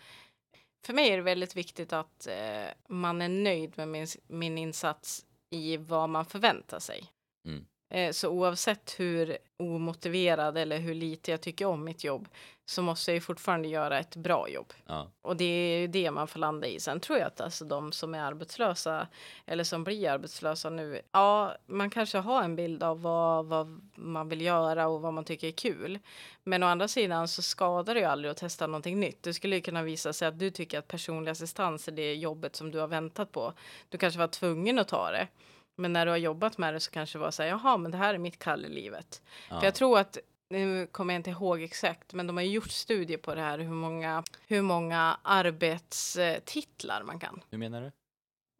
[0.85, 5.25] för mig är det väldigt viktigt att eh, man är nöjd med min, min insats
[5.49, 7.11] i vad man förväntar sig.
[7.45, 7.65] Mm.
[7.89, 12.27] Eh, så oavsett hur omotiverad eller hur lite jag tycker om mitt jobb
[12.65, 14.73] så måste jag ju fortfarande göra ett bra jobb.
[14.85, 16.79] Ja, Och det är ju det man får landa i.
[16.79, 19.07] Sen tror jag att alltså de som är arbetslösa
[19.45, 24.29] eller som blir arbetslösa nu, ja, man kanske har en bild av vad, vad man
[24.29, 25.99] vill göra och vad man tycker är kul.
[26.43, 29.23] Men å andra sidan så skadar det ju aldrig att testa någonting nytt.
[29.23, 32.55] Det skulle ju kunna visa sig att du tycker att personlig assistans är det jobbet
[32.55, 33.53] som du har väntat på.
[33.89, 35.27] Du kanske var tvungen att ta det.
[35.75, 37.91] Men när du har jobbat med det så kanske det var så här, jaha, men
[37.91, 39.21] det här är mitt kall i livet.
[39.49, 39.59] ja.
[39.59, 40.17] För jag tror att,
[40.49, 43.69] nu kommer jag inte ihåg exakt, men de har gjort studier på det här, hur
[43.69, 47.41] många, hur många arbetstitlar man kan.
[47.49, 47.91] Hur menar du?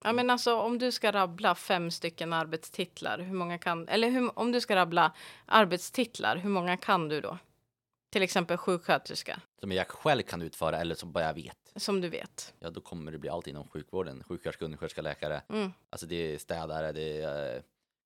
[0.04, 4.40] Ja, men alltså om du ska rabbla fem stycken arbetstitlar, hur många kan, eller hur,
[4.40, 5.12] om du ska rabbla
[5.46, 7.38] arbetstitlar, hur många kan du då?
[8.16, 11.58] Till exempel sjuksköterska, Som jag själv kan utföra eller som bara jag vet.
[11.76, 12.54] som du vet.
[12.60, 14.24] Ja, då kommer det bli allt inom sjukvården.
[14.24, 15.42] Sjuksköterska, undersköterska, läkare.
[15.50, 15.74] Mm.
[15.90, 17.62] Alltså det är städare, det är eh,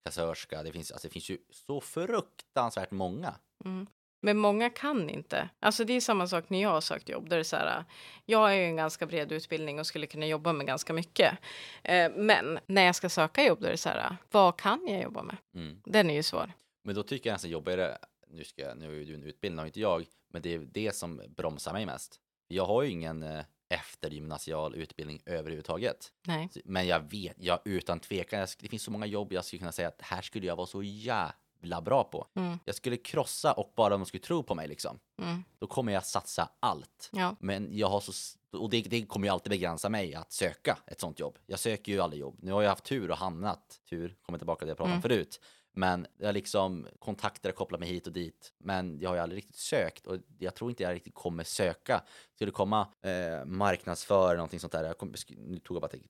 [0.05, 0.63] kassörska.
[0.63, 3.35] Det finns, alltså det finns ju så fruktansvärt många.
[3.65, 3.87] Mm.
[4.21, 5.49] Men många kan inte.
[5.59, 7.29] Alltså det är samma sak när jag har sökt jobb.
[7.29, 7.85] Där det är så här,
[8.25, 11.37] jag har ju en ganska bred utbildning och skulle kunna jobba med ganska mycket.
[11.83, 15.03] Eh, men när jag ska söka jobb, då är det så här, vad kan jag
[15.03, 15.37] jobba med?
[15.55, 15.81] Mm.
[15.85, 16.51] Den är ju svår.
[16.83, 17.97] Men då tycker jag nästan jobbigare,
[18.29, 20.95] nu, ska jag, nu är du en utbildning och inte jag, men det är det
[20.95, 22.19] som bromsar mig mest.
[22.47, 26.11] Jag har ju ingen eh, eftergymnasial utbildning överhuvudtaget.
[26.27, 26.49] Nej.
[26.65, 29.71] Men jag vet, jag utan tvekan, jag, det finns så många jobb jag skulle kunna
[29.71, 32.27] säga att här skulle jag vara så jävla bra på.
[32.35, 32.59] Mm.
[32.65, 35.43] Jag skulle krossa och bara de skulle tro på mig liksom, Mm.
[35.59, 37.09] då kommer jag satsa allt.
[37.13, 37.35] Ja.
[37.39, 38.11] Men jag har så,
[38.57, 41.37] och det, det kommer ju alltid begränsa mig att söka ett sånt jobb.
[41.45, 42.37] Jag söker ju aldrig jobb.
[42.41, 44.99] Nu har jag haft tur och hamnat, tur, kommer tillbaka till det jag pratade om
[44.99, 45.01] Mm.
[45.01, 45.39] förut.
[45.73, 48.53] Men jag liksom kontakter har kopplat mig hit och dit.
[48.58, 52.01] Men jag har ju aldrig riktigt sökt och jag tror inte jag riktigt kommer söka.
[52.36, 56.08] Skulle det komma eh, marknadsför någonting sånt där, jag kommer, nu tog jag bara till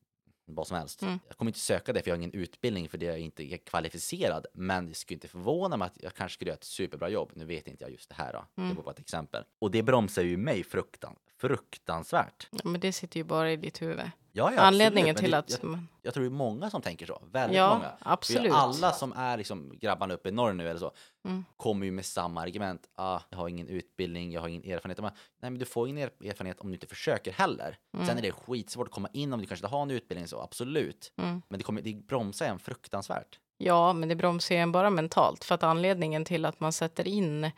[0.51, 1.01] vad som helst.
[1.01, 1.19] Mm.
[1.27, 3.57] Jag kommer inte söka det för jag har ingen utbildning för det jag inte är
[3.57, 4.45] kvalificerad.
[4.53, 7.31] Men det skulle inte förvåna mig att jag kanske skulle göra ett superbra jobb.
[7.35, 8.45] Nu vet inte jag just det här då.
[8.55, 8.75] Det Mm.
[8.75, 9.43] var bara ett exempel.
[9.59, 12.47] Och det bromsar ju mig fruktan, fruktansvärt.
[12.51, 14.11] Ja, Men det sitter ju bara i ditt huvud.
[14.39, 15.63] Ja, ja, Anledningen absolut, men till att...
[15.63, 17.21] jag, jag tror det är många som tänker så.
[17.31, 17.91] Väldigt ja, många.
[17.99, 18.51] Absolut.
[18.53, 20.91] alla som är liksom grabbarna uppe i norr nu eller så,
[21.25, 21.45] Mm.
[21.57, 22.81] kommer ju med samma argument.
[22.95, 24.99] Ah, jag har ingen utbildning, jag har ingen erfarenhet.
[24.99, 27.77] Bara, Nej, men du får ingen er- erfarenhet om du inte försöker heller.
[27.93, 28.05] Mm.
[28.07, 30.41] Sen är det skitsvårt att komma in om du kanske inte har en utbildning, så
[30.41, 31.13] absolut.
[31.17, 31.41] Mm.
[31.47, 33.39] Men det, kommer, det bromsar en fruktansvärt.
[33.61, 35.43] Ja, men det bromsar ju en bara mentalt.
[35.43, 37.51] För att anledningen till att man sätter in eh,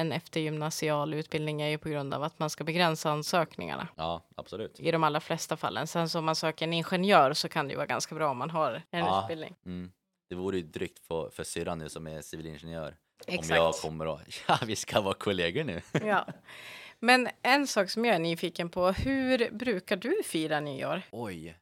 [0.00, 3.88] en eftergymnasial utbildning är ju på grund av att man ska begränsa ansökningarna.
[3.96, 4.80] Ja, absolut.
[4.80, 5.86] I de allra flesta fallen.
[5.86, 8.38] Sen så om man söker en ingenjör så kan det ju vara ganska bra om
[8.38, 9.22] man har en Ja.
[9.22, 9.54] utbildning.
[9.66, 9.92] Mm.
[10.28, 12.96] Det vore ju drygt för, för syrran nu som är civilingenjör.
[13.26, 13.50] Exakt.
[13.50, 15.82] Om jag kommer och, ja vi ska vara kollegor nu.
[16.04, 16.26] Ja.
[17.02, 21.02] Men en sak som jag är nyfiken på, hur brukar du fira nyår?
[21.10, 21.56] Oj.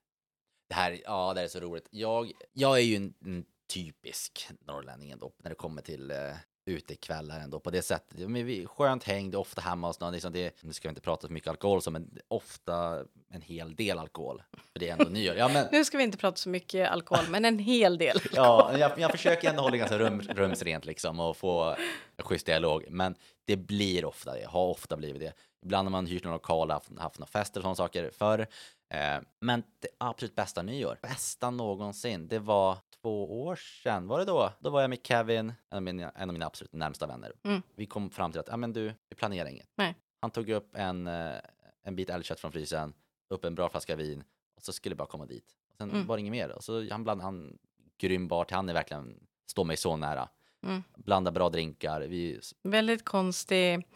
[0.69, 1.89] Det här, ja, det här är så roligt.
[1.91, 6.35] Jag, jag är ju en, en typisk norrlänning ändå när det kommer till uh,
[6.69, 8.31] utekvällar ändå på det sättet.
[8.31, 10.13] Men vi, skönt häng, det är ofta hemma hos någon.
[10.13, 13.75] Liksom det, nu ska vi inte prata så mycket alkohol så, men ofta en hel
[13.75, 14.43] del alkohol.
[14.73, 15.37] För det är ändå nyår.
[15.37, 18.21] Ja, men, Nu ska vi inte prata så mycket alkohol, men en hel del.
[18.33, 21.77] ja, jag, jag försöker ändå hålla ganska rum, rumsrent liksom och få
[22.17, 22.85] en schysst dialog.
[22.89, 23.15] Men
[23.47, 25.33] det blir ofta det, har ofta blivit det.
[25.65, 28.47] Ibland har man hyrt någon lokal, haft, haft några fester och sådana saker förr.
[28.91, 34.07] Eh, men det absolut bästa nyår, bästa någonsin, det var två år sedan.
[34.07, 34.53] Var det då?
[34.61, 37.33] Då var jag med Kevin, en av mina, en av mina absolut närmsta vänner.
[37.45, 37.63] Mm.
[37.75, 39.69] Vi kom fram till att, ja men du, vi planerar inget.
[39.75, 39.95] Nej.
[40.21, 41.35] Han tog upp en, eh,
[41.83, 42.95] en bit älgkött från frysen,
[43.29, 44.25] upp en bra flaska vin
[44.57, 45.57] och så skulle jag bara komma dit.
[45.71, 46.07] Och sen Mm.
[46.07, 46.49] var det inget mer.
[46.51, 47.59] Och så han bland han
[47.99, 50.29] grym bart, han är verkligen, står mig så nära.
[50.67, 50.83] Mm.
[50.97, 52.01] Blanda bra drinkar.
[52.01, 53.87] Vi, Väldigt konstig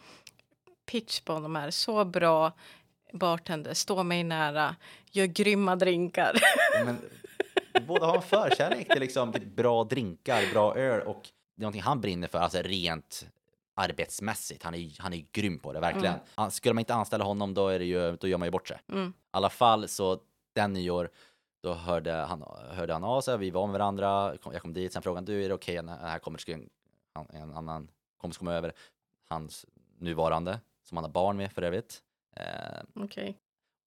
[0.85, 1.71] pitch på de här.
[1.71, 2.51] Så bra
[3.13, 4.75] bartender, stå mig nära,
[5.11, 6.33] gör grymma drinkar.
[6.85, 6.97] men,
[7.87, 12.01] båda har en förkärlek till liksom bra drinkar, bra öl och det är någonting han
[12.01, 13.27] brinner för, alltså rent
[13.75, 14.63] arbetsmässigt.
[14.63, 16.15] Han är, han är grym på det, verkligen.
[16.37, 16.51] Mm.
[16.51, 18.77] Skulle man inte anställa honom, då, är det ju, då gör man ju bort sig.
[18.89, 19.09] Mm.
[19.09, 20.19] I alla fall så
[20.53, 21.09] den nyår,
[21.63, 25.01] då hörde han, hörde han av sig, vi var med varandra, jag kom dit, sen
[25.01, 26.69] frågade han, du är det okej, när här kommer en,
[27.29, 28.73] en annan kompis komma över,
[29.29, 29.65] hans
[29.97, 32.01] nuvarande, som han har barn med för övrigt.
[32.35, 33.37] Eh, Okej.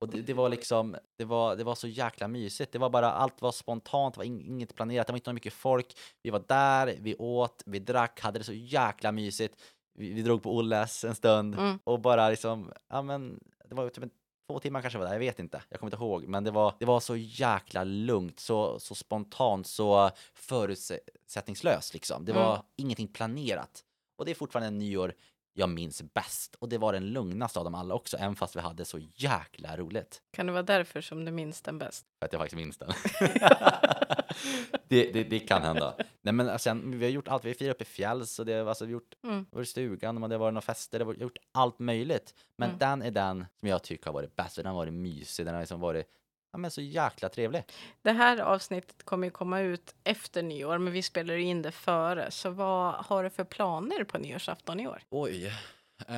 [0.00, 2.72] och det, det var liksom, det var, det var så jäkla mysigt.
[2.72, 5.52] Det var bara, allt var spontant, det var ing, inget planerat, det var inte mycket
[5.52, 5.98] folk.
[6.22, 9.60] Vi var där, vi åt, vi drack, hade det så jäkla mysigt.
[9.98, 11.78] Vi, vi drog på Olles en stund Mm.
[11.84, 14.10] och bara liksom, ja men, det var typ en,
[14.50, 16.26] två timmar kanske var där, jag vet inte, jag kommer inte ihåg.
[16.28, 22.24] Men det var, det var så jäkla lugnt, så, så spontant, så förutsättningslöst liksom.
[22.24, 22.64] Det var Mm.
[22.76, 23.84] ingenting planerat.
[24.18, 25.14] Och det är fortfarande en nyår
[25.58, 26.54] jag minns bäst.
[26.58, 29.76] Och det var den lugnaste av dem alla också, även fast vi hade så jäkla
[29.76, 30.22] roligt.
[30.32, 32.06] Kan det vara därför som du minns den bäst?
[32.18, 32.88] För att jag faktiskt minns den.
[34.88, 35.94] det, det, det kan hända.
[36.22, 38.68] Nej men sen, vi har gjort allt, vi har firat uppe i fjälls och det,
[38.68, 39.46] alltså, vi har gjort, Mm.
[39.50, 42.34] varit i stugan och det har varit några fester, det har gjort allt möjligt.
[42.56, 42.78] Men Mm.
[42.78, 45.60] den är den som jag tycker har varit bäst, den har varit mysig, den har
[45.62, 46.06] liksom varit
[46.56, 47.62] ja, men så jäkla trevlig.
[48.02, 52.30] Det här avsnittet kommer ju komma ut efter nyår, men vi spelar in det före.
[52.30, 55.02] Så vad har du för planer på nyårsafton i år?
[55.10, 55.46] Oj.
[56.08, 56.16] Eh,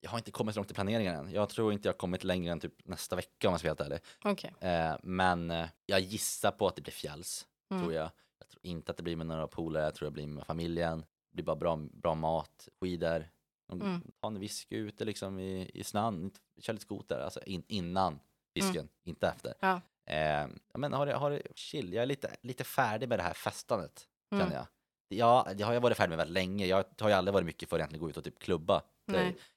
[0.00, 1.32] jag har inte kommit så långt i planeringen än.
[1.32, 3.84] Jag tror inte jag har kommit längre än typ nästa vecka om jag ska vara
[3.88, 4.00] helt ärlig.
[4.24, 4.54] Okej.
[4.60, 7.82] Eh, men eh, jag gissar på att det blir fjälls, Mm.
[7.82, 8.10] tror jag.
[8.38, 11.00] Jag tror inte att det blir med några polare, jag tror det blir med familjen.
[11.00, 13.28] Det blir bara bra, bra mat, skidor.
[13.72, 14.00] Mm.
[14.20, 18.20] tar en whisky ute liksom i, i snön, kör lite skoter, alltså in, innan
[18.62, 19.54] fisken, inte efter.
[19.60, 19.80] Ja.
[20.14, 23.34] Eh, men har det, har det chill, jag är lite, lite färdig med det här
[23.34, 24.44] festandet, Mm.
[24.44, 24.66] känner jag.
[25.08, 26.66] Ja, det har jag varit färdig med väldigt länge.
[26.66, 28.82] Jag har ju aldrig varit mycket för att egentligen gå ut och typ klubba.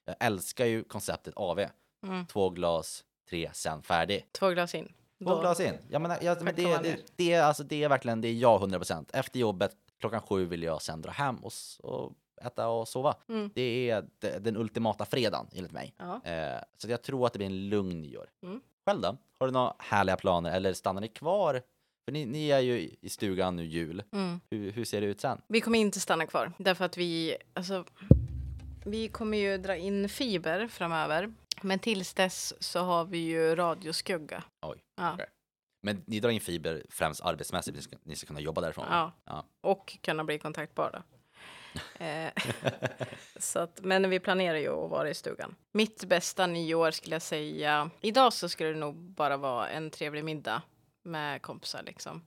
[0.04, 1.60] Jag älskar ju konceptet AV.
[2.06, 2.26] Mm.
[2.26, 4.26] Två glas, tre, sen färdig.
[4.32, 4.92] Två glas in.
[5.24, 5.74] Två glas in.
[5.90, 8.60] Jag menar, jag, men det, det, det, är alltså, det är verkligen det är jag
[8.60, 9.06] 100%.
[9.12, 12.12] Efter jobbet klockan sju vill jag sen dra hem och, och
[12.42, 13.16] äta och sova.
[13.28, 13.50] Mm.
[13.54, 15.94] Det är de- den ultimata fredagen enligt mig.
[16.24, 18.30] Eh, så jag tror att det blir en lugn nyår.
[18.42, 18.60] Mm.
[18.86, 19.16] Själv då?
[19.38, 21.62] Har du några härliga planer eller stannar ni kvar?
[22.04, 24.02] För ni, ni är ju i- stugan nu jul.
[24.12, 24.40] Mm.
[24.50, 25.40] Hur, hur ser det ut sen?
[25.48, 27.84] Vi kommer inte stanna kvar därför att vi, alltså,
[28.84, 31.32] vi kommer ju dra in fiber framöver.
[31.62, 34.44] Men tills dess så har vi ju radioskugga.
[34.62, 34.78] Oj.
[34.96, 35.12] Ja.
[35.14, 35.26] okej.
[35.82, 38.86] Men ni drar in fiber främst arbetsmässigt, ni ska, ni ska kunna jobba därifrån?
[38.90, 39.12] Ja.
[39.24, 39.44] Ja.
[39.60, 41.02] Och kunna bli kontaktbara.
[41.98, 42.32] Eh,
[43.36, 45.54] så att, men vi planerar ju att vara i stugan.
[45.72, 47.90] Mitt bästa nyår skulle jag säga.
[48.00, 50.62] Idag så skulle det nog bara vara en trevlig middag
[51.02, 52.22] med kompisar liksom.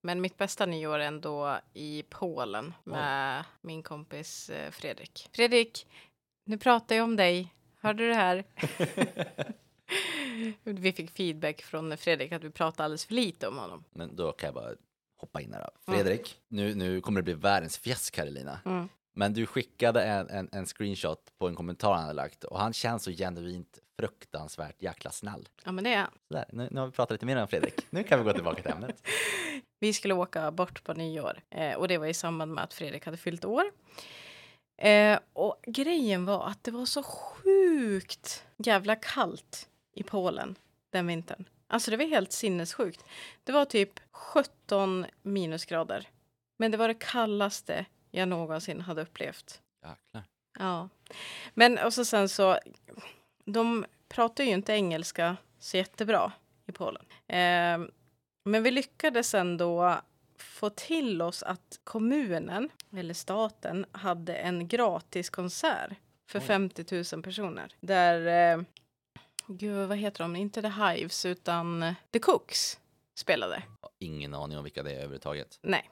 [0.00, 5.28] Men mitt bästa nyår är ändå i Polen med min kompis eh, Fredrik.
[5.32, 5.86] Fredrik,
[6.44, 7.54] nu pratar jag om dig.
[7.80, 8.44] Hörde du det här?
[10.64, 13.84] vi fick feedback från Fredrik att vi pratade alldeles för lite om honom.
[13.92, 14.74] Men då kan jag bara
[15.18, 15.92] hoppa in här då.
[15.92, 18.60] Fredrik, nu, nu kommer det bli världens fjäsk Karolina.
[18.64, 18.88] Mm.
[19.14, 22.72] Men du skickade en, en, en screenshot på en kommentar han hade lagt och han
[22.72, 25.48] känns så genuint fruktansvärt jäkla snäll.
[25.64, 26.10] Ja, men det är han.
[26.28, 27.86] Sådär, nu, nu har vi pratat lite mer om Fredrik.
[27.90, 29.08] Nu kan vi gå tillbaka till ämnet.
[29.80, 33.04] Vi skulle åka bort på nyår eh, och det var i samband med att Fredrik
[33.04, 33.64] hade fyllt år.
[34.76, 40.54] Eh, och grejen var att det var så sjukt jävla kallt i Polen
[40.90, 41.44] den vintern.
[41.66, 43.04] Alltså det var helt sinnessjukt.
[43.44, 44.00] Det var typ
[44.68, 46.08] 17 minusgrader.
[46.58, 49.60] Men det var det kallaste jag någonsin hade upplevt.
[49.82, 50.24] Jäklar.
[50.58, 50.88] Ja.
[51.54, 52.58] Men och så sen så,
[53.44, 56.32] de pratar ju inte engelska så jättebra
[56.66, 57.04] i Polen.
[57.26, 57.88] Eh,
[58.44, 60.00] men vi lyckades ändå
[60.38, 65.90] få till oss att kommunen, eller staten, hade en gratis konsert
[66.30, 66.44] för Oj.
[66.44, 67.74] 50 000 personer.
[67.80, 68.62] Där, eh,
[69.46, 72.78] gud vad heter de, inte The Hives utan The Cooks
[73.18, 73.62] spelade.
[73.98, 75.58] Ingen aning om vilka det är överhuvudtaget.
[75.62, 75.90] Nej.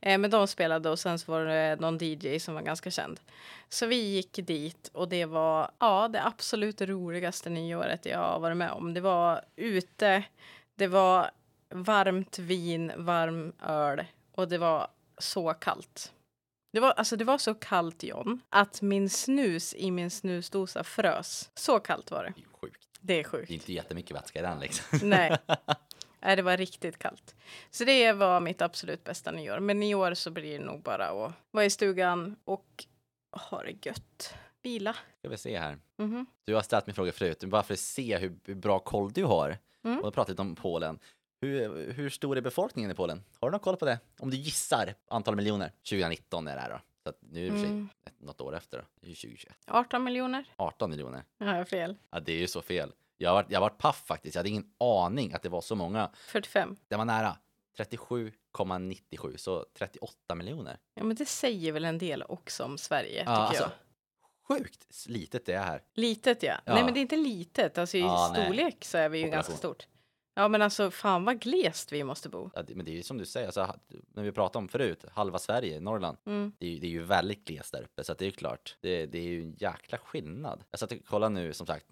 [0.00, 3.20] Eh, men de spelade och sen så var det någon DJ som var ganska känd.
[3.68, 8.56] Så vi gick dit och det var ja, det absolut roligaste nyåret jag har varit
[8.56, 8.94] med om.
[8.94, 10.24] Det var ute,
[10.74, 11.30] det var
[11.70, 16.12] varmt vin, varm öl och det var så kallt.
[16.72, 21.50] Det var, alltså det var så kallt John, att min snus i min snusdosa frös.
[21.54, 22.32] Så kallt var det.
[22.36, 22.88] Det är ju sjukt.
[23.00, 23.50] Det är Det är sjukt.
[23.50, 24.98] inte jättemycket vätska i den liksom.
[25.08, 25.36] Nej.
[26.20, 27.34] Nej, det var riktigt kallt.
[27.70, 29.60] Så det var mitt absolut bästa nyår.
[29.60, 32.84] Men i år så blir det nog bara att vara i stugan och
[33.50, 34.34] ha det gött.
[34.62, 34.96] Vila.
[35.18, 35.78] Ska vi se här.
[35.96, 36.26] Mhm.
[36.44, 39.58] Du har ställt mig frågor förut, bara för att se hur bra koll du har.
[39.84, 39.98] Mm.
[40.04, 40.98] Och pratat om Polen.
[41.40, 43.24] Hur, hur stor är befolkningen i Polen?
[43.40, 43.98] Har du någon koll på det?
[44.18, 45.72] Om du gissar antal miljoner?
[45.90, 46.80] 2019 är det här då.
[47.02, 47.88] Så att nu är det Mm.
[48.18, 48.84] något år efter då.
[49.00, 49.56] Det är ju 2021.
[49.66, 50.44] 18 miljoner.
[50.56, 51.24] 18 miljoner.
[51.38, 51.96] Har jag fel?
[52.10, 52.92] Ja, det är ju så fel.
[53.20, 54.34] Jag har jag varit paff faktiskt.
[54.34, 56.10] Jag hade ingen aning att det var så många.
[56.14, 56.76] 45.
[56.88, 57.36] Det var nära.
[57.78, 60.78] 37,97, så 38 miljoner.
[60.94, 63.70] Ja, men det säger väl en del också om Sverige, tycker Ja, alltså, jag.
[64.58, 65.82] Sjukt litet det är här.
[65.94, 66.54] Litet, ja.
[66.64, 66.74] Ja.
[66.74, 67.78] Nej, men det är inte litet.
[67.78, 68.44] Alltså i Ja, nej.
[68.44, 69.74] storlek så är vi ju ganska Population.
[69.74, 69.86] stort.
[70.38, 72.50] Ja, men alltså fan vad glest vi måste bo.
[72.54, 73.74] Ja, det, men det är ju som du säger, alltså,
[74.14, 76.18] när vi pratade om förut, halva Sverige, Norrland.
[76.24, 76.52] Mm.
[76.58, 78.32] Det är, ju, det är ju väldigt glest där uppe, så att det är ju
[78.32, 78.76] klart.
[78.80, 80.64] Det, det är ju en jäkla skillnad.
[80.70, 81.86] Jag satt och kollade nu, som sagt,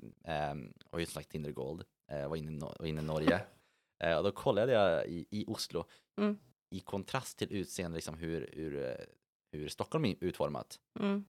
[0.53, 3.41] um, har ju som sagt Tinder Gold, eh, var inne, var inne i Norge.
[3.99, 5.85] Eh, och då kollade jag i, i Oslo,
[6.21, 6.39] Mm.
[6.71, 9.05] i kontrast till utseende, liksom hur, hur, eh,
[9.53, 10.81] hur Stockholm är utformat.
[11.01, 11.25] Mm.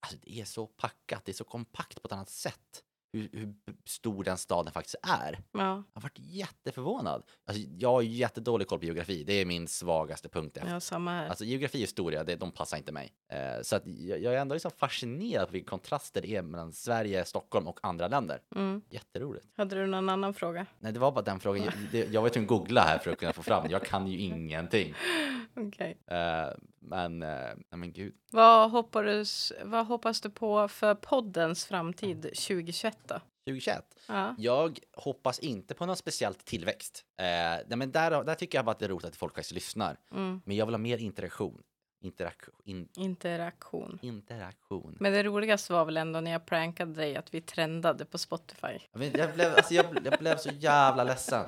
[0.00, 2.84] Alltså det är så packat, det är så kompakt på ett annat sätt.
[3.16, 5.38] Hur, hur stor den staden faktiskt är.
[5.52, 5.58] Ja.
[5.60, 7.22] Jag har varit jätteförvånad.
[7.46, 10.56] Alltså, jag har jättedålig koll på geografi, det är min svagaste punkt.
[10.56, 10.72] Efter.
[10.72, 11.28] ja, samma här.
[11.28, 13.12] Alltså geografi och historia, det, de passar inte mig.
[13.28, 16.72] Eh, så att jag, jag är ändå liksom fascinerad på vilka kontraster det är mellan
[16.72, 18.40] Sverige, Stockholm och andra länder.
[18.56, 18.82] Mm.
[18.90, 19.46] Jätteroligt.
[19.56, 20.66] Hade du någon annan fråga?
[20.78, 21.64] Nej, det var bara den frågan.
[21.64, 23.70] Jag, det, jag var tvungen att googla här för att kunna få fram.
[23.70, 24.94] Jag kan ju ingenting.
[25.56, 25.98] Okej.
[26.06, 26.48] Eh,
[26.78, 28.14] men, eh, men gud.
[28.30, 33.20] Vad, hoppas, vad hoppas du på för poddens framtid 2021 då?
[33.44, 33.84] 2021.
[34.06, 34.34] Ja.
[34.38, 37.04] Jag hoppas inte på någon speciellt tillväxt.
[37.20, 39.96] Eh, men där, där tycker jag bara att det är roligt att folk faktiskt lyssnar.
[40.12, 40.40] Mm.
[40.44, 41.62] Men jag vill ha mer interaktion.
[42.00, 42.54] Interaktion.
[42.64, 43.98] In, Interaktion.
[44.02, 44.96] interaktion.
[45.00, 48.78] Men det roligaste var väl ändå när jag prankade dig att vi trendade på Spotify.
[48.92, 51.44] Jag, blev, alltså jag, jag blev så jävla ledsen.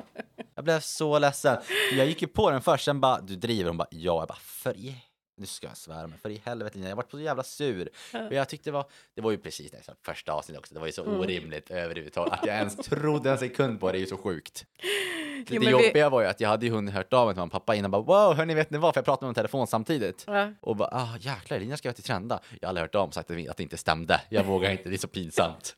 [0.55, 1.57] Jag blev så ledsen.
[1.92, 3.68] Jag gick ju på den först, sen bara, du driver?
[3.71, 3.99] Hon bara, ja.
[4.21, 4.97] Jag bara, för i...
[5.38, 7.88] Nu ska jag svära, men för i helvete, jag varit så jävla sur.
[8.12, 10.87] Och jag tyckte det var, det var ju precis det, första avsnittet också, det var
[10.87, 11.20] ju så Mm.
[11.20, 12.33] orimligt överhuvudtaget.
[12.33, 14.64] Att jag ens trodde en sekund på det är ju så sjukt.
[14.77, 14.85] Det,
[15.38, 17.35] Jo, det men vi- jobbiga var ju att jag hade ju hunnit hört av mig
[17.35, 19.29] till mamma och pappa innan, bara wow, hörni vet ni vad, för jag pratade med
[19.29, 20.24] dem telefon samtidigt.
[20.27, 20.53] Ja.
[20.61, 22.40] Och bara, ah jäklar, Elina ska jag till Trenda.
[22.61, 24.20] Jag har aldrig hört av och sagt att det- att det inte stämde.
[24.29, 25.74] Jag vågar inte, det är så pinsamt.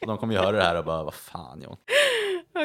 [0.00, 1.76] Och de kommer ju höra det här och bara, vad fan John.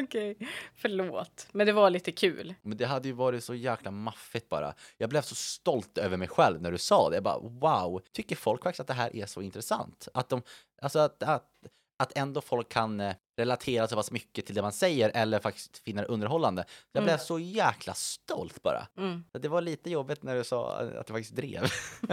[0.04, 0.38] Okej,
[0.76, 1.48] förlåt.
[1.52, 2.54] Men det var lite kul.
[2.62, 4.74] Men det hade ju varit så jäkla maffigt bara.
[4.98, 7.16] Jag blev så stolt över mig själv när du sa det.
[7.16, 10.08] Jag bara, wow, tycker folk faktiskt att det här är så intressant?
[10.14, 10.42] Att de,
[10.82, 11.50] alltså att, att,
[11.98, 15.78] att ändå folk kan eh, relatera så pass mycket till det man säger eller faktiskt
[15.78, 16.66] finna det underhållande.
[16.92, 18.88] Jag blev så jäkla stolt bara.
[18.98, 21.64] Mm, Det var lite jobbigt när du sa att du faktiskt drev.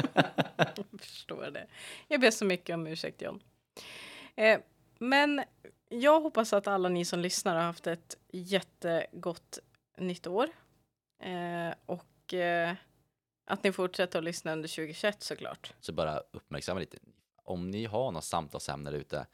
[0.56, 1.66] jag förstår det.
[2.08, 3.40] Jag ber så mycket om ursäkt John.
[4.36, 4.58] Eh,
[4.98, 5.42] men
[5.92, 9.58] jag hoppas att alla ni som lyssnar har haft ett jättegott
[9.98, 10.48] nytt år.
[11.22, 12.74] Eh, och eh,
[13.46, 15.74] att ni fortsätter att lyssna under 2021 såklart.
[15.80, 16.98] Så bara uppmärksamma lite.
[17.44, 19.26] Om ni har något samtalsämne där ute,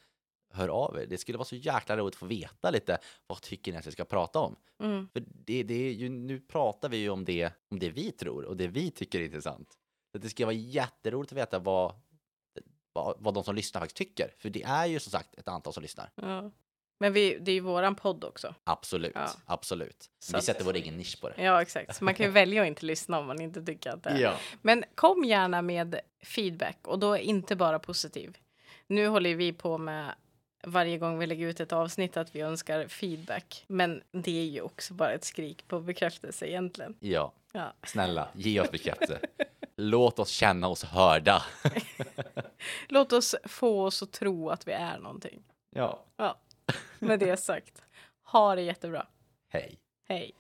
[0.53, 1.07] hör av er.
[1.07, 2.99] Det skulle vara så jäkla roligt att få veta lite.
[3.27, 4.57] Vad tycker ni att vi ska prata om?
[4.81, 8.12] Mm, För det, det är ju, nu pratar vi ju om det, om det vi
[8.12, 9.79] tror och det vi tycker är intressant.
[10.12, 11.94] Så det ska vara jätteroligt att veta vad,
[13.05, 14.35] vad, vad de som lyssnar faktiskt tycker.
[14.39, 16.11] För det är ju som sagt ett antal som lyssnar.
[16.15, 16.51] ja.
[17.01, 18.55] Men vi, det är ju våran podd också.
[18.65, 19.29] Absolut, Ja.
[19.47, 20.11] absolut.
[20.19, 21.43] Så vi sätter vår egen nisch på det.
[21.43, 21.97] Ja, exakt.
[21.97, 24.19] Så man kan ju välja att inte lyssna om man inte tycker att det är.
[24.21, 24.35] Ja.
[24.63, 28.37] Men kom gärna med feedback och då inte bara positiv.
[28.87, 30.15] Nu håller vi på med
[30.65, 33.65] varje gång vi lägger ut ett avsnitt att vi önskar feedback.
[33.69, 36.97] Men det är ju också bara ett skrik på bekräftelse egentligen.
[37.01, 37.73] ja, Ja.
[37.87, 39.21] snälla, ge oss bekräftelse.
[39.81, 41.43] Låt oss känna oss hörda.
[42.88, 45.43] Låt oss få oss att tro att vi är någonting.
[45.70, 46.39] Ja, Ja,
[46.99, 47.83] med det sagt.
[48.22, 49.07] Ha det jättebra.
[49.49, 49.79] hej.
[50.09, 50.33] Hej.